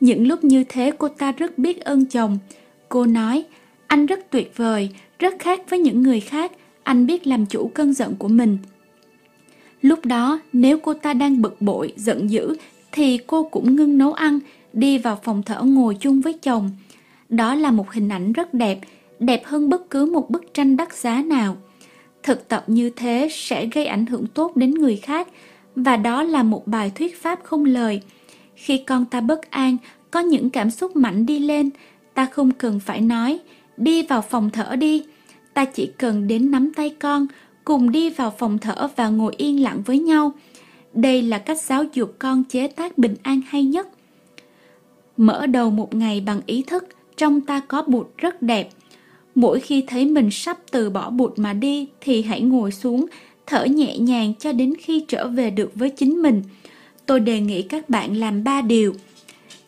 Những 0.00 0.28
lúc 0.28 0.44
như 0.44 0.64
thế 0.68 0.92
cô 0.98 1.08
ta 1.08 1.32
rất 1.32 1.58
biết 1.58 1.80
ơn 1.80 2.06
chồng. 2.06 2.38
Cô 2.88 3.06
nói, 3.06 3.44
anh 3.86 4.06
rất 4.06 4.30
tuyệt 4.30 4.52
vời, 4.56 4.90
rất 5.18 5.34
khác 5.38 5.60
với 5.70 5.78
những 5.78 6.02
người 6.02 6.20
khác, 6.20 6.52
anh 6.82 7.06
biết 7.06 7.26
làm 7.26 7.46
chủ 7.46 7.70
cơn 7.74 7.92
giận 7.92 8.16
của 8.16 8.28
mình. 8.28 8.58
Lúc 9.82 10.04
đó, 10.04 10.40
nếu 10.52 10.78
cô 10.78 10.94
ta 10.94 11.12
đang 11.12 11.42
bực 11.42 11.62
bội, 11.62 11.92
giận 11.96 12.30
dữ, 12.30 12.56
thì 12.92 13.18
cô 13.26 13.42
cũng 13.42 13.76
ngưng 13.76 13.98
nấu 13.98 14.12
ăn, 14.12 14.38
đi 14.72 14.98
vào 14.98 15.18
phòng 15.22 15.42
thở 15.42 15.62
ngồi 15.62 15.96
chung 16.00 16.20
với 16.20 16.32
chồng. 16.32 16.70
Đó 17.28 17.54
là 17.54 17.70
một 17.70 17.92
hình 17.92 18.08
ảnh 18.08 18.32
rất 18.32 18.54
đẹp, 18.54 18.78
đẹp 19.18 19.42
hơn 19.44 19.68
bất 19.68 19.90
cứ 19.90 20.06
một 20.06 20.30
bức 20.30 20.54
tranh 20.54 20.76
đắt 20.76 20.92
giá 20.92 21.22
nào. 21.22 21.56
Thực 22.22 22.48
tập 22.48 22.64
như 22.66 22.90
thế 22.90 23.28
sẽ 23.30 23.66
gây 23.66 23.86
ảnh 23.86 24.06
hưởng 24.06 24.26
tốt 24.26 24.56
đến 24.56 24.74
người 24.74 24.96
khác, 24.96 25.28
và 25.76 25.96
đó 25.96 26.22
là 26.22 26.42
một 26.42 26.66
bài 26.66 26.92
thuyết 26.94 27.22
pháp 27.22 27.40
không 27.44 27.64
lời. 27.64 28.00
Khi 28.54 28.78
con 28.78 29.04
ta 29.04 29.20
bất 29.20 29.50
an, 29.50 29.76
có 30.10 30.20
những 30.20 30.50
cảm 30.50 30.70
xúc 30.70 30.96
mạnh 30.96 31.26
đi 31.26 31.38
lên, 31.38 31.70
ta 32.14 32.26
không 32.26 32.50
cần 32.50 32.80
phải 32.80 33.00
nói, 33.00 33.38
đi 33.76 34.02
vào 34.02 34.22
phòng 34.22 34.50
thở 34.50 34.76
đi. 34.76 35.04
Ta 35.54 35.64
chỉ 35.64 35.90
cần 35.98 36.26
đến 36.26 36.50
nắm 36.50 36.72
tay 36.76 36.90
con, 36.90 37.26
cùng 37.64 37.90
đi 37.90 38.10
vào 38.10 38.34
phòng 38.38 38.58
thở 38.58 38.88
và 38.96 39.08
ngồi 39.08 39.34
yên 39.36 39.62
lặng 39.62 39.82
với 39.86 39.98
nhau. 39.98 40.32
Đây 40.94 41.22
là 41.22 41.38
cách 41.38 41.60
giáo 41.60 41.84
dục 41.94 42.14
con 42.18 42.44
chế 42.44 42.68
tác 42.68 42.98
bình 42.98 43.14
an 43.22 43.40
hay 43.48 43.64
nhất. 43.64 43.88
Mở 45.16 45.46
đầu 45.46 45.70
một 45.70 45.94
ngày 45.94 46.20
bằng 46.20 46.40
ý 46.46 46.62
thức, 46.62 46.84
trong 47.16 47.40
ta 47.40 47.60
có 47.68 47.82
bụt 47.82 48.06
rất 48.16 48.42
đẹp. 48.42 48.68
Mỗi 49.34 49.60
khi 49.60 49.84
thấy 49.86 50.06
mình 50.06 50.30
sắp 50.30 50.58
từ 50.70 50.90
bỏ 50.90 51.10
bụt 51.10 51.38
mà 51.38 51.52
đi 51.52 51.88
thì 52.00 52.22
hãy 52.22 52.40
ngồi 52.40 52.72
xuống, 52.72 53.06
thở 53.46 53.64
nhẹ 53.64 53.98
nhàng 53.98 54.34
cho 54.38 54.52
đến 54.52 54.74
khi 54.78 55.04
trở 55.08 55.28
về 55.28 55.50
được 55.50 55.72
với 55.74 55.90
chính 55.90 56.22
mình. 56.22 56.42
Tôi 57.06 57.20
đề 57.20 57.40
nghị 57.40 57.62
các 57.62 57.90
bạn 57.90 58.16
làm 58.16 58.44
ba 58.44 58.62
điều. 58.62 58.94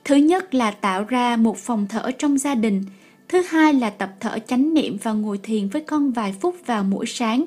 Thứ 0.05 0.15
nhất 0.15 0.55
là 0.55 0.71
tạo 0.71 1.05
ra 1.05 1.37
một 1.37 1.59
phòng 1.59 1.87
thở 1.89 2.11
trong 2.19 2.39
gia 2.39 2.55
đình. 2.55 2.85
Thứ 3.29 3.43
hai 3.49 3.75
là 3.75 3.91
tập 3.91 4.11
thở 4.21 4.39
chánh 4.47 4.75
niệm 4.75 4.97
và 5.03 5.13
ngồi 5.13 5.39
thiền 5.43 5.69
với 5.69 5.83
con 5.83 6.13
vài 6.13 6.35
phút 6.41 6.57
vào 6.67 6.85
mỗi 6.85 7.07
sáng. 7.07 7.45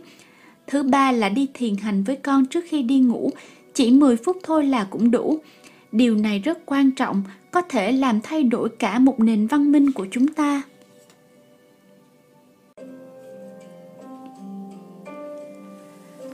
Thứ 0.67 0.83
ba 0.83 1.11
là 1.11 1.29
đi 1.29 1.47
thiền 1.53 1.75
hành 1.75 2.03
với 2.03 2.15
con 2.15 2.45
trước 2.45 2.65
khi 2.67 2.81
đi 2.81 2.99
ngủ, 2.99 3.31
chỉ 3.75 3.91
10 3.91 4.15
phút 4.15 4.37
thôi 4.43 4.65
là 4.65 4.87
cũng 4.89 5.11
đủ. 5.11 5.39
Điều 5.91 6.15
này 6.15 6.39
rất 6.39 6.65
quan 6.65 6.91
trọng, 6.91 7.23
có 7.51 7.61
thể 7.61 7.91
làm 7.91 8.21
thay 8.21 8.43
đổi 8.43 8.69
cả 8.69 8.99
một 8.99 9.19
nền 9.19 9.47
văn 9.47 9.71
minh 9.71 9.91
của 9.91 10.07
chúng 10.11 10.27
ta. 10.27 10.61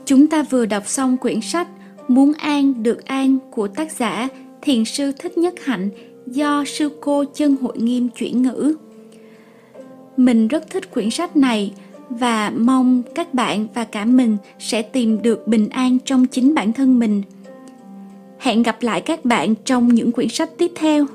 Chúng 0.05 0.27
ta 0.27 0.43
vừa 0.43 0.65
đọc 0.65 0.87
xong 0.87 1.17
quyển 1.17 1.41
sách 1.41 1.67
Muốn 2.11 2.33
an 2.33 2.83
được 2.83 3.05
an 3.05 3.37
của 3.51 3.67
tác 3.67 3.91
giả 3.91 4.27
Thiền 4.61 4.85
sư 4.85 5.11
Thích 5.19 5.37
Nhất 5.37 5.53
Hạnh 5.63 5.89
do 6.27 6.63
sư 6.65 6.89
cô 7.01 7.23
chân 7.33 7.55
hội 7.61 7.77
nghiêm 7.77 8.09
chuyển 8.09 8.41
ngữ. 8.41 8.75
Mình 10.17 10.47
rất 10.47 10.69
thích 10.69 10.91
quyển 10.91 11.09
sách 11.09 11.37
này 11.37 11.73
và 12.19 12.49
mong 12.49 13.03
các 13.15 13.33
bạn 13.33 13.67
và 13.73 13.83
cả 13.83 14.05
mình 14.05 14.37
sẽ 14.59 14.81
tìm 14.81 15.21
được 15.21 15.47
bình 15.47 15.69
an 15.69 15.97
trong 16.05 16.25
chính 16.27 16.55
bản 16.55 16.73
thân 16.73 16.99
mình. 16.99 17.21
Hẹn 18.39 18.63
gặp 18.63 18.77
lại 18.81 19.01
các 19.01 19.25
bạn 19.25 19.55
trong 19.65 19.87
những 19.87 20.11
quyển 20.11 20.29
sách 20.29 20.49
tiếp 20.57 20.71
theo. 20.75 21.05